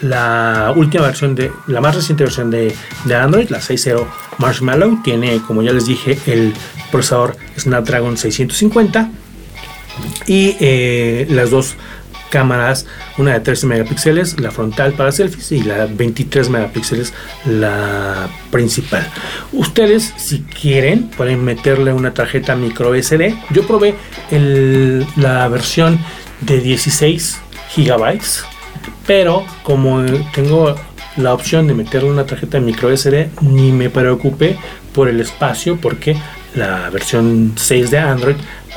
la 0.00 0.72
última 0.76 1.06
versión 1.06 1.34
de 1.34 1.50
la 1.66 1.80
más 1.80 1.94
reciente 1.94 2.24
versión 2.24 2.50
de, 2.50 2.74
de 3.04 3.14
Android, 3.14 3.48
la 3.48 3.58
6.0 3.58 4.06
Marshmallow, 4.38 5.02
tiene 5.02 5.40
como 5.46 5.62
ya 5.62 5.72
les 5.72 5.86
dije 5.86 6.18
el 6.26 6.54
procesador 6.90 7.36
Snapdragon 7.58 8.16
650 8.16 9.10
y 10.26 10.56
eh, 10.60 11.26
las 11.30 11.50
dos 11.50 11.76
cámaras, 12.28 12.86
una 13.16 13.32
de 13.32 13.40
13 13.40 13.66
megapíxeles, 13.66 14.40
la 14.40 14.50
frontal 14.50 14.92
para 14.92 15.12
selfies 15.12 15.52
y 15.52 15.62
la 15.62 15.86
23 15.86 16.50
megapíxeles, 16.50 17.12
la 17.46 18.28
principal. 18.50 19.06
Ustedes, 19.52 20.12
si 20.16 20.40
quieren, 20.40 21.08
pueden 21.16 21.44
meterle 21.44 21.92
una 21.92 22.14
tarjeta 22.14 22.54
micro 22.54 22.94
SD. 22.94 23.34
Yo 23.50 23.66
probé 23.66 23.94
la 25.16 25.48
versión 25.48 25.98
de 26.40 26.60
16 26.60 27.38
gigabytes, 27.70 28.44
pero 29.06 29.44
como 29.62 30.02
tengo 30.34 30.74
la 31.16 31.34
opción 31.34 31.66
de 31.66 31.74
meterle 31.74 32.10
una 32.10 32.26
tarjeta 32.26 32.60
micro 32.60 32.94
SD, 32.94 33.30
ni 33.40 33.72
me 33.72 33.90
preocupé 33.90 34.56
por 34.92 35.08
el 35.08 35.20
espacio 35.20 35.78
porque 35.80 36.16
la 36.54 36.90
versión 36.90 37.54
6 37.56 37.90
de 37.90 37.98
Android 37.98 38.36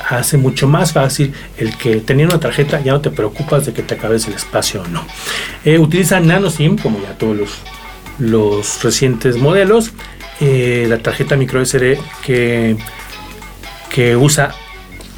hace 0.09 0.37
mucho 0.37 0.67
más 0.67 0.93
fácil 0.93 1.33
el 1.57 1.77
que 1.77 1.97
teniendo 1.97 2.35
una 2.35 2.41
tarjeta 2.41 2.81
ya 2.81 2.93
no 2.93 3.01
te 3.01 3.09
preocupas 3.09 3.65
de 3.65 3.73
que 3.73 3.81
te 3.81 3.95
acabes 3.95 4.27
el 4.27 4.33
espacio 4.33 4.81
o 4.81 4.87
no. 4.87 5.05
Eh, 5.65 5.77
utiliza 5.77 6.19
nano 6.19 6.49
SIM 6.49 6.77
como 6.77 7.01
ya 7.01 7.17
todos 7.17 7.37
los, 7.37 7.49
los 8.19 8.83
recientes 8.83 9.37
modelos. 9.37 9.91
Eh, 10.39 10.85
la 10.89 10.97
tarjeta 10.97 11.35
micro 11.35 11.63
SD 11.63 11.99
que, 12.25 12.75
que 13.93 14.15
usa 14.15 14.55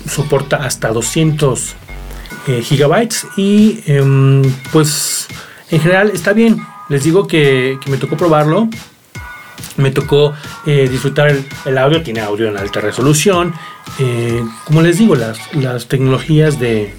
soporta 0.09 0.57
hasta 0.57 0.89
200 0.89 1.75
eh, 2.47 2.61
gigabytes 2.61 3.25
y 3.37 3.81
em, 3.85 4.41
pues 4.71 5.27
en 5.71 5.79
general 5.79 6.11
está 6.13 6.33
bien. 6.33 6.57
Les 6.89 7.03
digo 7.03 7.25
que, 7.25 7.79
me 7.87 7.97
tocó 7.97 8.17
probarlo. 8.17 8.67
Me 9.77 9.91
tocó 9.91 10.33
eh, 10.65 10.87
disfrutar 10.89 11.35
el, 11.65 11.77
audio, 11.77 12.01
tiene 12.03 12.21
audio 12.21 12.47
en 12.47 12.57
alta 12.57 12.79
resolución. 12.81 13.53
Eh, 13.99 14.43
como 14.65 14.81
les 14.81 14.97
digo, 14.97 15.15
las, 15.15 15.39
las 15.55 15.87
tecnologías 15.87 16.59
de 16.59 16.93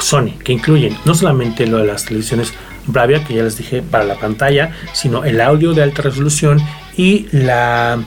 Sony, 0.00 0.38
que 0.42 0.52
incluyen 0.52 0.96
no 1.04 1.14
solamente 1.14 1.66
lo 1.66 1.78
de 1.78 1.86
las 1.86 2.04
televisiones 2.04 2.52
Bravia, 2.86 3.24
que 3.24 3.34
ya 3.34 3.42
les 3.42 3.56
dije 3.56 3.82
para 3.82 4.04
la 4.04 4.16
pantalla, 4.16 4.72
sino 4.92 5.24
el 5.24 5.40
audio 5.40 5.72
de 5.72 5.82
alta 5.82 6.02
resolución 6.02 6.60
y 6.96 7.26
la 7.32 7.98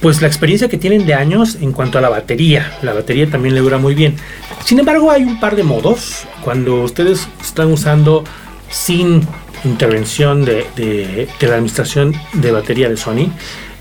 pues 0.00 0.20
la 0.20 0.26
experiencia 0.26 0.68
que 0.68 0.78
tienen 0.78 1.06
de 1.06 1.14
años 1.14 1.58
en 1.60 1.70
cuanto 1.70 1.96
a 1.96 2.00
la 2.00 2.08
batería. 2.08 2.76
La 2.82 2.92
batería 2.92 3.30
también 3.30 3.54
le 3.54 3.60
dura 3.60 3.78
muy 3.78 3.94
bien. 3.94 4.16
Sin 4.64 4.80
embargo, 4.80 5.12
hay 5.12 5.22
un 5.22 5.38
par 5.38 5.54
de 5.54 5.62
modos. 5.62 6.24
Cuando 6.42 6.82
ustedes 6.82 7.28
están 7.40 7.70
usando 7.70 8.24
sin 8.68 9.26
intervención 9.64 10.44
de, 10.44 11.28
la 11.40 11.54
administración 11.54 12.14
de 12.34 12.52
batería 12.52 12.88
de 12.88 12.96
Sony, 12.96 13.30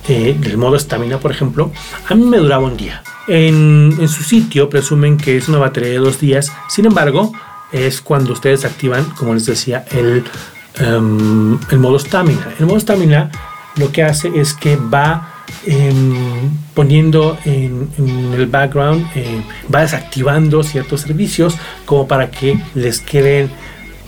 eh, 0.08 0.36
del 0.40 0.58
modo 0.58 0.76
estamina, 0.76 1.20
por 1.20 1.32
ejemplo, 1.32 1.72
a 2.10 2.16
mí 2.16 2.26
me 2.26 2.38
duraba 2.38 2.66
un 2.66 2.78
día. 2.78 3.04
En, 3.28 4.08
su 4.08 4.24
sitio 4.24 4.70
presumen 4.70 5.18
que 5.18 5.38
es 5.38 5.48
una 5.48 5.60
batería 5.60 5.92
de 5.92 5.98
dos 5.98 6.20
días. 6.20 6.52
Sin 6.70 6.86
embargo, 6.86 7.32
es 7.72 8.02
cuando 8.02 8.34
ustedes 8.34 8.66
activan, 8.66 9.06
como 9.12 9.34
les 9.34 9.46
decía, 9.46 9.86
el, 9.92 10.24
em, 10.80 11.58
el 11.70 11.80
modo 11.80 11.98
estamina. 11.98 12.50
El 12.60 12.66
modo 12.66 12.78
estamina 12.78 13.32
lo 13.78 13.92
que 13.92 14.04
hace 14.04 14.32
es 14.36 14.54
que 14.54 14.76
va 14.76 15.42
Em, 15.66 16.50
poniendo 16.74 17.38
en, 17.46 17.90
el 18.34 18.48
background, 18.48 19.06
eh, 19.16 19.44
va 19.74 19.82
desactivando 19.82 20.64
ciertos 20.64 21.02
servicios 21.02 21.56
como 21.86 22.08
para 22.08 22.32
que 22.32 22.60
les 22.74 23.00
quede 23.00 23.48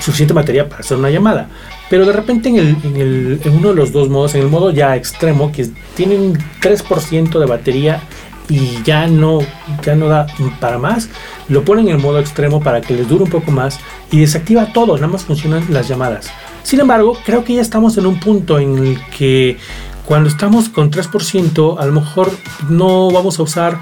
suficiente 0.04 0.34
materia 0.34 0.68
para 0.68 0.82
hacer 0.82 0.98
una 0.98 1.10
llamada. 1.10 1.48
Pero 1.90 2.06
de 2.06 2.14
repente 2.14 2.50
en, 2.50 2.58
el, 2.58 3.40
en, 3.44 3.56
uno 3.56 3.70
de 3.70 3.76
los 3.76 3.92
dos 3.92 4.10
modos, 4.10 4.36
en 4.36 4.42
el 4.42 4.50
modo 4.50 4.72
ya 4.72 4.96
extremo, 4.96 5.52
que 5.52 5.70
tienen 5.96 6.38
3% 6.62 7.40
de 7.40 7.46
batería 7.46 8.02
y 8.50 8.84
ya 8.84 9.08
no, 9.08 9.40
ya 9.84 9.96
no 9.96 10.08
da 10.08 10.28
para 10.60 10.78
más, 10.78 11.10
lo 11.48 11.64
ponen 11.64 11.88
en 11.88 11.96
el 11.96 12.02
modo 12.02 12.20
extremo 12.20 12.62
para 12.62 12.82
que 12.82 12.94
les 12.94 13.08
dure 13.08 13.24
un 13.24 13.30
poco 13.30 13.52
más 13.52 13.80
y 14.12 14.20
desactiva 14.20 14.74
todo, 14.74 14.96
nada 14.96 15.08
más 15.08 15.24
funcionan 15.24 15.66
las 15.70 15.88
llamadas. 15.88 16.30
Sin 16.64 16.80
embargo, 16.80 17.18
creo 17.26 17.44
que 17.44 17.56
ya 17.56 17.62
estamos 17.62 17.98
en 17.98 18.06
un 18.06 18.20
punto 18.20 18.60
en 18.60 18.78
el 18.78 19.00
que 19.18 19.58
cuando 20.06 20.30
estamos 20.30 20.68
con 20.68 20.92
3%, 20.92 21.78
a 21.80 21.86
lo 21.86 21.94
mejor 21.94 22.32
no 22.70 23.10
vamos 23.12 23.40
a 23.40 23.44
usar 23.44 23.80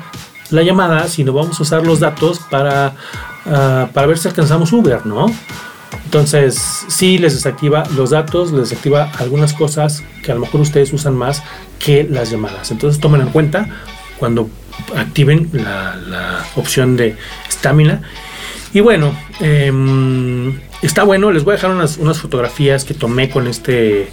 la 0.52 0.62
llamada, 0.62 1.08
sino 1.08 1.34
vamos 1.34 1.60
a 1.60 1.64
usar 1.64 1.86
los 1.86 2.00
datos 2.00 2.40
para, 2.40 2.94
ah, 3.46 3.90
para 3.92 4.08
ver 4.08 4.18
si 4.18 4.28
alcanzamos 4.28 4.72
Uber, 4.72 5.06
¿no? 5.06 5.28
Entonces, 6.12 6.86
sí 6.90 7.18
les 7.18 7.36
desactiva 7.36 7.86
los 7.96 8.10
datos, 8.10 8.52
les 8.52 8.70
desactiva 8.70 9.10
algunas 9.18 9.54
cosas 9.54 10.04
que 10.22 10.34
a 10.34 10.36
lo 10.36 10.42
mejor 10.42 10.60
ustedes 10.60 10.92
usan 10.92 11.16
más 11.16 11.42
que 11.80 12.04
las 12.04 12.30
llamadas. 12.30 12.70
Entonces, 12.70 13.00
tomen 13.00 13.22
en 13.22 13.30
cuenta 13.30 13.70
cuando 14.20 14.50
activen 14.94 15.50
la, 15.54 16.46
opción 16.58 16.98
de 16.98 17.16
estamina. 17.48 18.02
Y 18.74 18.82
bueno, 18.82 19.18
em, 19.40 20.60
está 20.82 21.04
bueno, 21.04 21.32
les 21.32 21.46
voy 21.46 21.54
a 21.54 21.56
dejar 21.56 21.72
unas, 21.72 21.96
unas 21.96 22.20
fotografías 22.20 22.84
que 22.84 22.94
tomé 22.94 23.30
con 23.30 23.48
este 23.48 24.10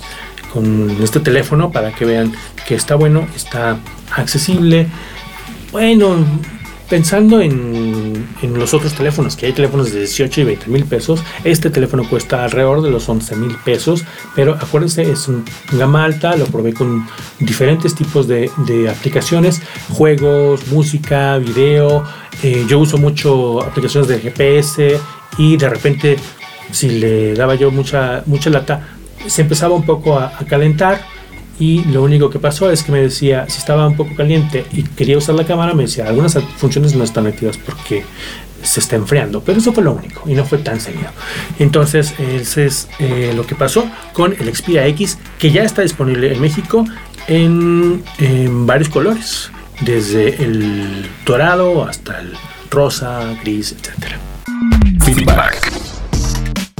con 0.52 0.96
este 1.02 1.18
teléfono 1.18 1.72
para 1.72 1.92
que 1.92 2.04
vean 2.04 2.32
que 2.64 2.76
está 2.76 2.94
bueno, 2.94 3.26
está 3.34 3.76
accesible. 4.14 4.86
Bueno, 5.72 6.24
pensando 6.88 7.40
en, 7.40 7.97
en, 8.42 8.58
los 8.58 8.74
otros 8.74 8.94
teléfonos, 8.94 9.36
que 9.36 9.46
hay 9.46 9.52
teléfonos 9.52 9.92
de 9.92 10.00
18 10.00 10.40
y 10.40 10.44
20 10.44 10.66
mil 10.68 10.84
pesos, 10.84 11.22
este 11.44 11.70
teléfono 11.70 12.08
cuesta 12.08 12.44
alrededor 12.44 12.82
de 12.82 12.90
los 12.90 13.08
11 13.08 13.36
mil 13.36 13.56
pesos, 13.64 14.04
pero 14.34 14.54
acuérdense, 14.54 15.02
es 15.02 15.28
un 15.28 15.44
gama 15.72 16.04
alta, 16.04 16.36
lo 16.36 16.46
probé 16.46 16.72
con 16.72 17.06
diferentes 17.38 17.94
tipos 17.94 18.26
de, 18.28 18.50
aplicaciones, 18.90 19.60
juegos, 19.90 20.68
música, 20.68 21.38
video, 21.38 22.04
eh, 22.42 22.64
yo 22.68 22.78
uso 22.78 22.98
mucho 22.98 23.62
aplicaciones 23.62 24.08
de 24.08 24.20
GPS 24.20 24.98
y 25.36 25.56
de 25.56 25.68
repente 25.68 26.16
si 26.72 26.90
le 26.90 27.34
daba 27.34 27.54
yo 27.54 27.70
mucha, 27.70 28.22
mucha 28.26 28.50
lata, 28.50 28.88
se 29.26 29.42
empezaba 29.42 29.74
un 29.74 29.84
poco 29.84 30.18
a, 30.18 30.32
calentar 30.48 31.00
y 31.58 31.84
lo 31.84 32.02
único 32.02 32.30
que 32.30 32.38
pasó 32.38 32.70
es 32.70 32.82
que 32.82 32.92
me 32.92 33.00
decía, 33.00 33.46
si 33.48 33.58
estaba 33.58 33.86
un 33.86 33.96
poco 33.96 34.14
caliente 34.14 34.64
y 34.72 34.82
quería 34.82 35.18
usar 35.18 35.34
la 35.34 35.44
cámara, 35.44 35.74
me 35.74 35.84
decía, 35.84 36.06
algunas 36.06 36.38
funciones 36.56 36.94
no 36.94 37.04
están 37.04 37.26
activas 37.26 37.58
porque 37.58 38.04
se 38.62 38.80
está 38.80 38.96
enfriando, 38.96 39.40
pero 39.40 39.58
eso 39.58 39.72
fue 39.72 39.82
lo 39.82 39.92
único 39.92 40.22
y 40.26 40.34
no 40.34 40.44
fue 40.44 40.58
tan 40.58 40.80
seguido. 40.80 41.10
Entonces, 41.58 42.14
ese 42.18 42.66
es 42.66 42.88
eh, 42.98 43.32
lo 43.34 43.46
que 43.46 43.54
pasó 43.54 43.88
con 44.12 44.32
el 44.32 44.54
Xperia 44.54 44.86
X, 44.88 45.18
que 45.38 45.50
ya 45.50 45.62
está 45.62 45.82
disponible 45.82 46.32
en 46.32 46.40
México 46.40 46.84
en, 47.26 48.02
en 48.18 48.66
varios 48.66 48.88
colores, 48.88 49.50
desde 49.80 50.42
el 50.42 51.06
dorado 51.24 51.84
hasta 51.84 52.20
el 52.20 52.32
rosa, 52.70 53.34
gris, 53.42 53.72
etc. 53.72 54.16
Feedback. 55.04 55.88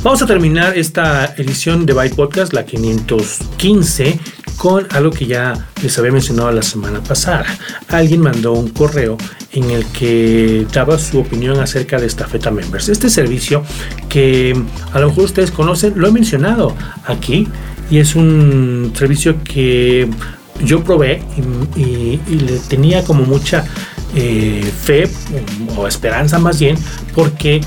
Vamos 0.03 0.23
a 0.23 0.27
terminar 0.27 0.79
esta 0.79 1.35
edición 1.37 1.85
de 1.85 1.93
Byte 1.93 2.15
Podcast, 2.15 2.53
la 2.53 2.65
515, 2.65 4.19
con 4.59 4.87
algo 4.91 5.11
que 5.11 5.27
ya 5.27 5.55
les 5.83 5.97
había 5.99 6.13
mencionado 6.13 6.51
la 6.51 6.63
semana 6.63 7.01
pasada. 7.01 7.47
Alguien 7.89 8.21
mandó 8.21 8.53
un 8.53 8.69
correo 8.69 9.17
en 9.53 9.71
el 9.71 9.87
que 9.87 10.67
daba 10.73 10.99
su 10.99 11.21
opinión 11.21 11.61
acerca 11.61 11.99
de 11.99 12.07
Estafeta 12.07 12.51
Members. 12.51 12.89
Este 12.89 13.09
servicio 13.09 13.63
que 14.09 14.61
a 14.93 14.99
lo 14.99 15.09
mejor 15.09 15.25
ustedes 15.25 15.53
conocen, 15.53 15.95
lo 15.97 16.09
he 16.09 16.13
mencionado 16.13 16.75
aquí, 17.07 17.49
y 17.91 17.99
es 17.99 18.17
un 18.17 18.93
servicio 18.95 19.43
que 19.43 20.09
yo 20.63 20.83
probé 20.83 21.23
y, 21.77 22.19
le 22.27 22.59
tenía 22.69 23.05
como 23.05 23.25
mucha 23.25 23.65
eh, 24.15 24.69
fe 24.83 25.09
o 25.77 25.87
esperanza 25.87 26.39
más 26.39 26.59
bien, 26.59 26.77
porque 27.15 27.61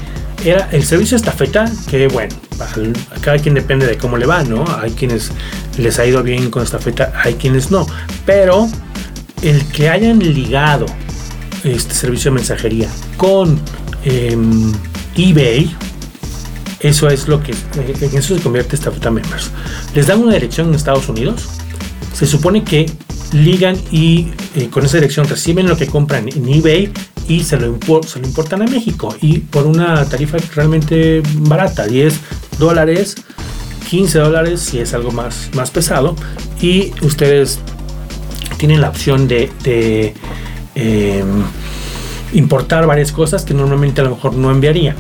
era 0.44 0.70
el 0.72 0.84
servicio 0.84 1.18
estafeta, 1.18 1.72
que 1.90 2.08
bueno, 2.08 2.36
a 2.60 3.20
cada 3.20 3.38
quien 3.38 3.56
depende 3.56 3.86
de 3.86 3.98
cómo 3.98 4.18
le 4.18 4.26
va, 4.26 4.44
¿no? 4.44 4.66
Hay 4.80 4.92
quienes 4.92 5.32
les 5.78 6.00
ha 6.00 6.06
ido 6.06 6.24
bien 6.24 6.50
con 6.50 6.64
estafeta, 6.64 7.14
hay 7.24 7.36
quienes 7.36 7.72
no. 7.72 7.86
Pero 8.26 8.68
el 9.42 9.66
que 9.68 9.90
hayan 9.90 10.20
ligado 10.20 10.86
este 11.64 11.94
servicio 11.94 12.32
de 12.32 12.36
mensajería 12.36 12.90
con 13.18 13.60
em, 14.04 14.72
eBay, 15.16 15.76
eso 16.80 17.08
es 17.10 17.28
lo 17.28 17.42
que 17.44 17.52
eh, 17.52 17.94
en 18.02 18.18
eso 18.18 18.36
se 18.36 18.42
convierte 18.42 18.76
Estafeta 18.76 19.12
Members. 19.12 19.52
Les 19.94 20.08
dan 20.08 20.20
una 20.20 20.34
dirección 20.34 20.70
en 20.70 20.76
Estados 20.76 21.08
Unidos. 21.10 21.48
Se 22.14 22.26
supone 22.26 22.64
que 22.64 22.92
ligan 23.34 23.78
y 23.92 24.32
eh, 24.56 24.68
con 24.70 24.86
esa 24.86 24.98
dirección 24.98 25.28
reciben 25.28 25.68
lo 25.68 25.78
que 25.78 25.88
compran 25.88 26.28
en 26.28 26.48
eBay 26.50 26.92
y 27.28 27.44
se 27.44 27.58
lo, 27.58 27.68
importan 27.68 28.62
a 28.62 28.66
México 28.66 29.16
y 29.22 29.40
por 29.40 29.66
una 29.66 30.06
tarifa 30.06 30.38
realmente 30.56 31.22
barata, 31.40 31.86
10 31.86 32.14
dólares, 32.60 33.16
15 33.90 34.20
dólares 34.20 34.60
si 34.62 34.80
es 34.80 34.94
algo 34.94 35.12
más, 35.12 35.50
más 35.54 35.72
pesado 35.72 36.16
y 36.62 36.92
ustedes 37.02 37.60
tienen 38.58 38.82
la 38.82 38.90
opción 38.90 39.28
de, 39.28 40.14
em, 40.76 41.44
importar 42.34 42.86
varias 42.86 43.12
cosas 43.12 43.44
que 43.44 43.54
normalmente 43.54 44.02
a 44.02 44.04
lo 44.04 44.12
mejor 44.12 44.34
no 44.36 44.52
enviarían. 44.52 44.96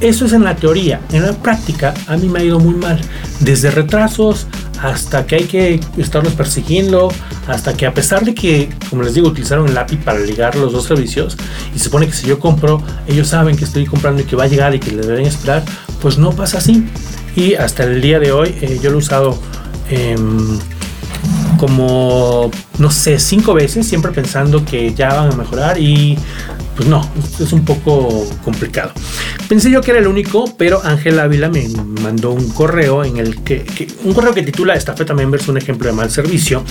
Eso 0.00 0.26
es 0.26 0.32
en 0.32 0.44
la 0.44 0.56
teoría. 0.56 1.00
En 1.12 1.22
la 1.22 1.32
práctica 1.32 1.94
a 2.08 2.16
mí 2.16 2.28
me 2.28 2.40
ha 2.40 2.44
ido 2.44 2.58
muy 2.58 2.74
mal. 2.74 3.00
Desde 3.40 3.70
retrasos 3.70 4.46
hasta 4.82 5.26
que 5.26 5.36
hay 5.36 5.44
que 5.44 5.80
estarlos 5.96 6.32
persiguiendo, 6.32 7.10
hasta 7.46 7.74
que 7.74 7.86
a 7.86 7.94
pesar 7.94 8.24
de 8.24 8.34
que, 8.34 8.70
como 8.90 9.02
les 9.02 9.14
digo, 9.14 9.28
utilizaron 9.28 9.68
el 9.68 9.76
API 9.76 9.96
para 9.96 10.18
ligar 10.20 10.56
los 10.56 10.72
dos 10.72 10.84
servicios, 10.84 11.36
y 11.74 11.78
se 11.78 11.84
supone 11.84 12.06
que 12.06 12.12
si 12.12 12.26
yo 12.26 12.38
compro, 12.38 12.82
ellos 13.06 13.28
saben 13.28 13.56
que 13.56 13.64
estoy 13.64 13.86
comprando 13.86 14.22
y 14.22 14.24
que 14.24 14.36
va 14.36 14.44
a 14.44 14.48
llegar 14.48 14.74
y 14.74 14.80
que 14.80 14.90
le 14.90 15.02
deben 15.02 15.26
esperar, 15.26 15.62
pues 16.00 16.18
no 16.18 16.32
pasa 16.32 16.58
así. 16.58 16.86
Y 17.36 17.54
hasta 17.54 17.84
el 17.84 18.00
día 18.00 18.20
de 18.20 18.32
hoy 18.32 18.54
eh, 18.60 18.78
yo 18.82 18.90
lo 18.90 18.96
he 18.96 18.98
usado 18.98 19.38
em, 19.90 20.58
como, 21.58 22.50
no 22.78 22.90
sé, 22.90 23.18
cinco 23.18 23.54
veces, 23.54 23.86
siempre 23.86 24.12
pensando 24.12 24.64
que 24.64 24.94
ya 24.94 25.14
van 25.14 25.32
a 25.32 25.36
mejorar 25.36 25.78
y 25.80 26.18
pues 26.76 26.88
no, 26.88 27.08
es 27.40 27.52
un 27.52 27.64
poco 27.64 28.26
complicado. 28.44 28.92
Pensé 29.48 29.70
yo 29.70 29.80
que 29.80 29.92
era 29.92 30.00
el 30.00 30.06
único, 30.06 30.52
pero 30.56 30.82
Ángel 30.84 31.18
Ávila 31.18 31.48
me 31.48 31.68
mandó 32.02 32.30
un 32.32 32.48
correo 32.50 33.04
en 33.04 33.18
el 33.18 33.42
que, 33.42 33.64
un 34.02 34.12
correo 34.12 34.34
que 34.34 34.42
titula 34.42 34.74
Estafeta 34.74 35.14
Members, 35.14 35.48
un 35.48 35.58
ejemplo 35.58 35.88
de 35.88 35.94
mal 35.94 36.10
servicio, 36.10 36.64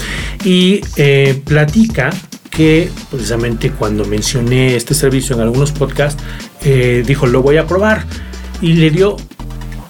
y 0.43 0.81
eh, 0.97 1.41
platica 1.45 2.09
que 2.49 2.89
precisamente 3.09 3.71
cuando 3.71 4.05
mencioné 4.05 4.75
este 4.75 4.93
servicio 4.93 5.35
en 5.35 5.41
algunos 5.41 5.71
podcasts, 5.71 6.21
eh, 6.63 7.03
dijo, 7.05 7.25
lo 7.25 7.41
voy 7.41 7.57
a 7.57 7.65
probar. 7.65 8.05
Y 8.61 8.73
le 8.73 8.91
dio 8.91 9.17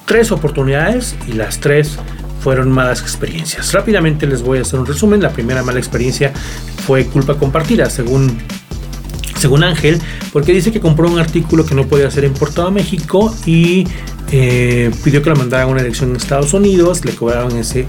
tres 0.05 0.31
oportunidades 0.31 1.15
y 1.27 1.33
las 1.33 1.59
tres 1.59 1.97
fueron 2.43 2.71
malas 2.71 3.01
experiencias. 3.01 3.71
Rápidamente 3.71 4.27
les 4.27 4.41
voy 4.41 4.59
a 4.59 4.61
hacer 4.61 4.79
un 4.79 4.85
resumen. 4.85 5.21
La 5.21 5.31
primera 5.31 5.63
mala 5.63 5.79
experiencia 5.79 6.33
fue 6.85 7.05
culpa 7.05 7.35
compartida, 7.35 7.89
según 7.89 8.37
según 9.43 9.65
Ángel, 9.65 9.99
porque 10.31 10.53
dice 10.53 10.71
que 10.71 10.79
compró 10.79 11.09
un 11.09 11.19
artículo 11.19 11.65
que 11.65 11.75
no 11.75 11.85
podía 11.85 12.09
ser 12.09 12.23
importado 12.23 12.69
a 12.69 12.71
México 12.71 13.35
y 13.45 13.85
eh, 14.31 14.89
pidió 15.03 15.21
que 15.21 15.29
lo 15.29 15.35
mandaran 15.35 15.67
a 15.67 15.69
una 15.69 15.81
dirección 15.81 16.11
en 16.11 16.15
Estados 16.15 16.53
Unidos, 16.53 17.03
le 17.03 17.11
cobraron 17.11 17.57
ese, 17.57 17.85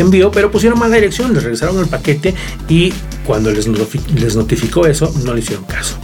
envío, 0.00 0.32
pero 0.32 0.50
pusieron 0.50 0.76
mala 0.76 0.96
dirección, 0.96 1.32
les 1.32 1.44
regresaron 1.44 1.78
el 1.78 1.86
paquete 1.86 2.34
y 2.68 2.92
cuando 3.24 3.52
les, 3.52 3.68
notificó 3.68 4.88
eso, 4.88 5.14
no 5.24 5.34
le 5.34 5.38
hicieron 5.38 5.64
caso. 5.66 5.96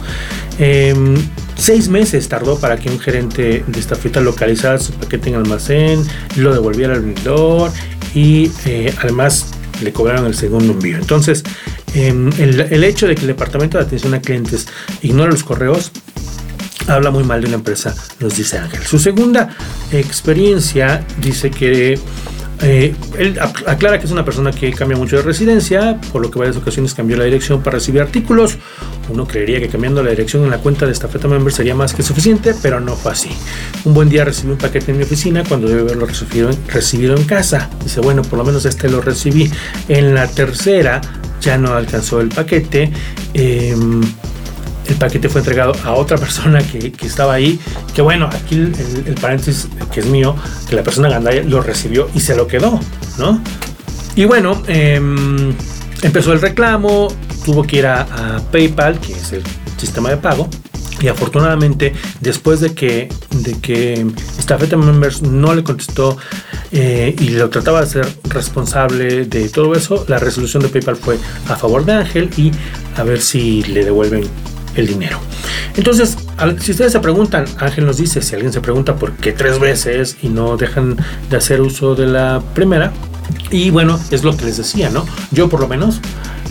Em, 0.59 1.15
seis 1.57 1.89
meses 1.89 2.29
tardó 2.29 2.57
para 2.57 2.77
que 2.77 2.89
un 2.89 2.97
gerente 2.97 3.65
de 3.67 3.79
esta 3.81 3.97
fruta 3.97 4.21
localizara 4.21 4.79
su 4.79 4.93
paquete 4.93 5.27
en 5.27 5.35
almacén, 5.35 6.05
lo 6.37 6.53
devolviera 6.53 6.93
al 6.93 7.01
vendedor 7.01 7.69
y 8.13 8.49
eh, 8.65 8.95
además 9.01 9.47
le 9.81 9.93
cobraron 9.93 10.25
el 10.25 10.35
segundo 10.35 10.73
envío. 10.73 10.97
Entonces, 10.97 11.43
em, 11.93 12.29
el, 12.37 12.83
hecho 12.83 13.07
de 13.07 13.15
que 13.15 13.21
el 13.21 13.27
departamento 13.27 13.77
de 13.77 13.85
atención 13.85 14.13
a 14.13 14.21
clientes 14.21 14.67
ignore 15.01 15.31
los 15.31 15.43
correos 15.43 15.91
habla 16.87 17.09
muy 17.09 17.23
mal 17.23 17.41
de 17.41 17.47
una 17.47 17.55
empresa, 17.55 17.95
nos 18.19 18.35
dice 18.35 18.57
Ángel. 18.57 18.81
Su 18.83 18.99
segunda 18.99 19.55
experiencia 19.91 21.05
dice 21.19 21.49
que 21.49 21.99
eh, 22.61 22.95
él 23.17 23.37
aclara 23.39 23.99
que 23.99 24.05
es 24.05 24.11
una 24.11 24.23
persona 24.23 24.51
que 24.51 24.71
cambia 24.71 24.97
mucho 24.97 25.17
de 25.17 25.21
residencia, 25.21 25.99
por 26.11 26.21
lo 26.21 26.31
que 26.31 26.39
varias 26.39 26.57
ocasiones 26.57 26.93
cambió 26.93 27.17
la 27.17 27.25
dirección 27.25 27.61
para 27.61 27.75
recibir 27.75 28.01
artículos. 28.01 28.57
Uno 29.09 29.27
creería 29.27 29.59
que 29.59 29.67
cambiando 29.67 30.01
la 30.01 30.09
dirección 30.09 30.43
en 30.43 30.49
la 30.49 30.57
cuenta 30.57 30.85
de 30.85 30.91
esta 30.91 31.07
Feta 31.07 31.27
Member 31.27 31.53
sería 31.53 31.75
más 31.75 31.93
que 31.93 32.01
suficiente, 32.01 32.55
pero 32.61 32.79
no 32.79 32.95
fue 32.95 33.11
así. 33.11 33.29
Un 33.83 33.93
buen 33.93 34.09
día 34.09 34.25
recibí 34.25 34.51
un 34.51 34.57
paquete 34.57 34.91
en 34.91 34.97
mi 34.97 35.03
oficina 35.03 35.43
cuando 35.47 35.67
debe 35.67 35.81
haberlo 35.81 36.05
recibido, 36.05 36.49
recibido 36.67 37.15
en 37.15 37.23
casa. 37.25 37.69
Dice, 37.83 38.01
bueno, 38.01 38.21
por 38.21 38.39
lo 38.39 38.45
menos 38.45 38.65
este 38.65 38.89
lo 38.89 39.01
recibí. 39.01 39.51
En 39.87 40.15
la 40.15 40.27
tercera 40.27 41.01
ya 41.41 41.57
no 41.57 41.73
alcanzó 41.73 42.21
el 42.21 42.29
paquete. 42.29 42.91
Em, 43.33 44.01
el 44.95 44.99
paquete 44.99 45.27
fue 45.27 45.41
entregado 45.41 45.73
a 45.83 45.93
otra 45.93 46.17
persona 46.17 46.59
que, 46.63 46.91
estaba 47.05 47.33
ahí. 47.33 47.59
Que 47.93 48.01
bueno, 48.01 48.29
aquí 48.31 48.55
el, 48.55 49.15
paréntesis 49.21 49.67
que 49.93 49.99
es 49.99 50.05
mío, 50.05 50.35
que 50.69 50.75
la 50.75 50.83
persona 50.83 51.09
gandaya 51.09 51.43
lo 51.43 51.61
recibió 51.61 52.09
y 52.15 52.21
se 52.21 52.35
lo 52.35 52.47
quedó, 52.47 52.79
¿no? 53.17 53.41
Y 54.15 54.23
bueno, 54.25 54.61
em, 54.67 55.53
empezó 56.01 56.31
el 56.31 56.41
reclamo, 56.41 57.09
tuvo 57.43 57.63
que 57.63 57.77
ir 57.77 57.87
a, 57.87 58.41
PayPal, 58.51 58.99
que 58.99 59.13
es 59.13 59.33
el 59.33 59.43
sistema 59.77 60.09
de 60.09 60.17
pago. 60.17 60.49
Y 61.01 61.09
afortunadamente, 61.09 61.91
después 62.21 62.61
de 62.61 62.73
que, 62.73 63.09
de 63.31 63.59
que 63.59 64.05
Staffeta 64.39 64.77
Members 64.77 65.21
no 65.21 65.53
le 65.53 65.61
contestó 65.61 66.17
eh, 66.71 67.13
y 67.19 67.29
lo 67.31 67.49
trataba 67.49 67.81
de 67.81 67.87
ser 67.87 68.07
responsable 68.29 69.25
de 69.25 69.49
todo 69.49 69.75
eso, 69.75 70.05
la 70.07 70.19
resolución 70.19 70.63
de 70.63 70.69
PayPal 70.69 70.95
fue 70.95 71.17
a 71.49 71.57
favor 71.57 71.83
de 71.83 71.93
Ángel 71.93 72.29
y 72.37 72.53
a 72.95 73.03
ver 73.03 73.19
si 73.19 73.61
le 73.63 73.83
devuelven 73.83 74.23
el 74.75 74.87
dinero. 74.87 75.19
Entonces, 75.75 76.17
si 76.59 76.71
ustedes 76.71 76.91
se 76.91 76.99
preguntan, 76.99 77.45
Ángel 77.57 77.85
nos 77.85 77.97
dice, 77.97 78.21
si 78.21 78.35
alguien 78.35 78.53
se 78.53 78.61
pregunta 78.61 78.95
por 78.95 79.13
qué 79.13 79.31
tres 79.31 79.59
veces 79.59 80.17
y 80.21 80.29
no 80.29 80.57
dejan 80.57 80.97
de 81.29 81.37
hacer 81.37 81.61
uso 81.61 81.95
de 81.95 82.07
la 82.07 82.41
primera, 82.53 82.93
y 83.51 83.69
bueno, 83.71 83.99
es 84.11 84.23
lo 84.23 84.35
que 84.37 84.45
les 84.45 84.57
decía, 84.57 84.89
¿no? 84.89 85.05
Yo 85.31 85.49
por 85.49 85.59
lo 85.59 85.67
menos 85.67 85.99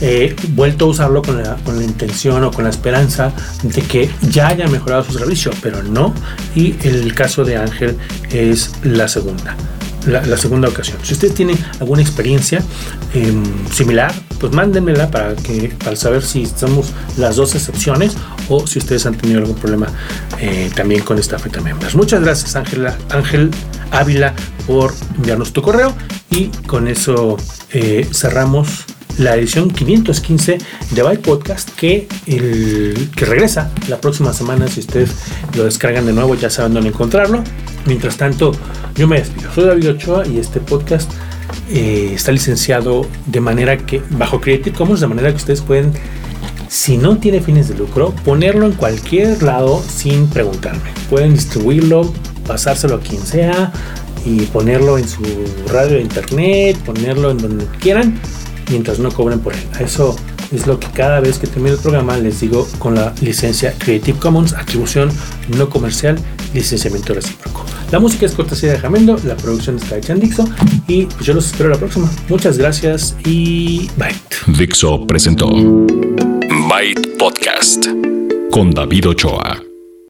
he 0.00 0.34
vuelto 0.48 0.86
a 0.86 0.88
usarlo 0.88 1.22
con 1.22 1.42
la, 1.42 1.56
con 1.64 1.78
la, 1.78 1.84
intención 1.84 2.42
o 2.44 2.50
con 2.50 2.64
la 2.64 2.70
esperanza 2.70 3.32
de 3.62 3.82
que 3.82 4.10
ya 4.22 4.48
haya 4.48 4.66
mejorado 4.66 5.04
su 5.04 5.12
servicio, 5.12 5.52
pero 5.62 5.82
no. 5.82 6.12
Y 6.54 6.74
el 6.86 7.14
caso 7.14 7.44
de 7.44 7.56
Ángel 7.56 7.96
es 8.30 8.72
la 8.82 9.08
segunda 9.08 9.56
la, 10.06 10.36
segunda 10.36 10.68
ocasión. 10.68 10.98
Si 11.02 11.14
ustedes 11.14 11.34
tienen 11.34 11.58
alguna 11.80 12.02
experiencia 12.02 12.62
em, 13.12 13.42
similar, 13.70 14.12
pues 14.38 14.52
mándenmela 14.52 15.10
para, 15.10 15.34
que, 15.36 15.74
para 15.82 15.96
saber 15.96 16.22
si 16.22 16.46
somos 16.46 16.92
las 17.16 17.36
dos 17.36 17.54
excepciones 17.54 18.16
o 18.48 18.66
si 18.66 18.78
ustedes 18.78 19.06
han 19.06 19.16
tenido 19.16 19.40
algún 19.40 19.56
problema 19.56 19.86
eh, 20.38 20.70
también 20.74 21.02
con 21.02 21.18
esta 21.18 21.38
feta 21.38 21.60
members. 21.60 21.94
Muchas 21.94 22.22
gracias 22.22 22.56
Ángela, 22.56 22.96
Ángel 23.10 23.50
Ávila 23.90 24.34
por 24.66 24.94
enviarnos 25.16 25.52
tu 25.52 25.62
correo 25.62 25.94
y 26.30 26.48
con 26.66 26.88
eso 26.88 27.36
eh, 27.72 28.06
cerramos 28.12 28.84
la 29.18 29.36
edición 29.36 29.70
515 29.70 30.58
de 30.90 31.02
Byte 31.02 31.22
Podcast 31.22 31.70
que, 31.70 32.08
el, 32.26 33.10
que 33.16 33.24
regresa 33.24 33.70
la 33.88 34.00
próxima 34.00 34.32
semana. 34.32 34.68
Si 34.68 34.80
ustedes 34.80 35.10
lo 35.54 35.64
descargan 35.64 36.06
de 36.06 36.12
nuevo, 36.12 36.34
ya 36.34 36.50
saben 36.50 36.74
dónde 36.74 36.90
encontrarlo. 36.90 37.42
Mientras 37.86 38.16
tanto, 38.16 38.52
yo 38.96 39.06
me 39.06 39.18
despido. 39.18 39.52
Soy 39.54 39.64
David 39.64 39.90
Ochoa 39.90 40.26
y 40.26 40.38
este 40.38 40.60
podcast 40.60 41.10
eh, 41.70 42.12
está 42.14 42.32
licenciado 42.32 43.06
de 43.26 43.40
manera 43.40 43.78
que, 43.78 44.02
bajo 44.10 44.40
Creative 44.40 44.76
Commons, 44.76 45.00
de 45.00 45.06
manera 45.06 45.30
que 45.30 45.36
ustedes 45.36 45.60
pueden, 45.60 45.92
si 46.68 46.96
no 46.96 47.18
tiene 47.18 47.40
fines 47.40 47.68
de 47.68 47.74
lucro, 47.74 48.14
ponerlo 48.24 48.66
en 48.66 48.72
cualquier 48.72 49.42
lado 49.42 49.82
sin 49.86 50.28
preguntarme. 50.28 50.90
Pueden 51.08 51.34
distribuirlo, 51.34 52.12
pasárselo 52.46 52.96
a 52.96 53.00
quien 53.00 53.24
sea 53.24 53.72
y 54.24 54.40
ponerlo 54.46 54.98
en 54.98 55.06
su 55.06 55.22
radio 55.68 55.96
de 55.96 56.02
internet, 56.02 56.78
ponerlo 56.78 57.30
en 57.30 57.38
donde 57.38 57.66
quieran 57.78 58.18
mientras 58.70 58.98
no 58.98 59.10
cobren 59.10 59.40
por 59.40 59.52
él. 59.54 59.60
Eso 59.80 60.16
es 60.52 60.66
lo 60.66 60.78
que 60.78 60.88
cada 60.88 61.20
vez 61.20 61.38
que 61.38 61.46
termino 61.46 61.74
el 61.74 61.80
programa 61.80 62.16
les 62.16 62.40
digo 62.40 62.68
con 62.78 62.94
la 62.94 63.14
licencia 63.20 63.74
Creative 63.78 64.18
Commons, 64.18 64.52
atribución 64.52 65.10
no 65.56 65.68
comercial, 65.68 66.18
licenciamiento 66.52 67.14
recíproco. 67.14 67.64
La 67.90 67.98
música 67.98 68.26
es 68.26 68.32
cortesía 68.32 68.72
de 68.72 68.78
Jamendo, 68.78 69.18
la 69.24 69.36
producción 69.36 69.76
está 69.76 69.96
hecha 69.96 70.12
en 70.12 70.20
Dixo 70.20 70.44
y 70.88 71.06
pues 71.06 71.26
yo 71.26 71.34
los 71.34 71.46
espero 71.46 71.68
la 71.68 71.78
próxima. 71.78 72.10
Muchas 72.28 72.58
gracias 72.58 73.16
y 73.24 73.88
bye. 73.96 74.14
Dixo 74.58 75.06
presentó 75.06 75.48
Byte 75.48 77.16
Podcast 77.18 77.86
con 78.50 78.70
David 78.70 79.08
Ochoa. 79.08 79.63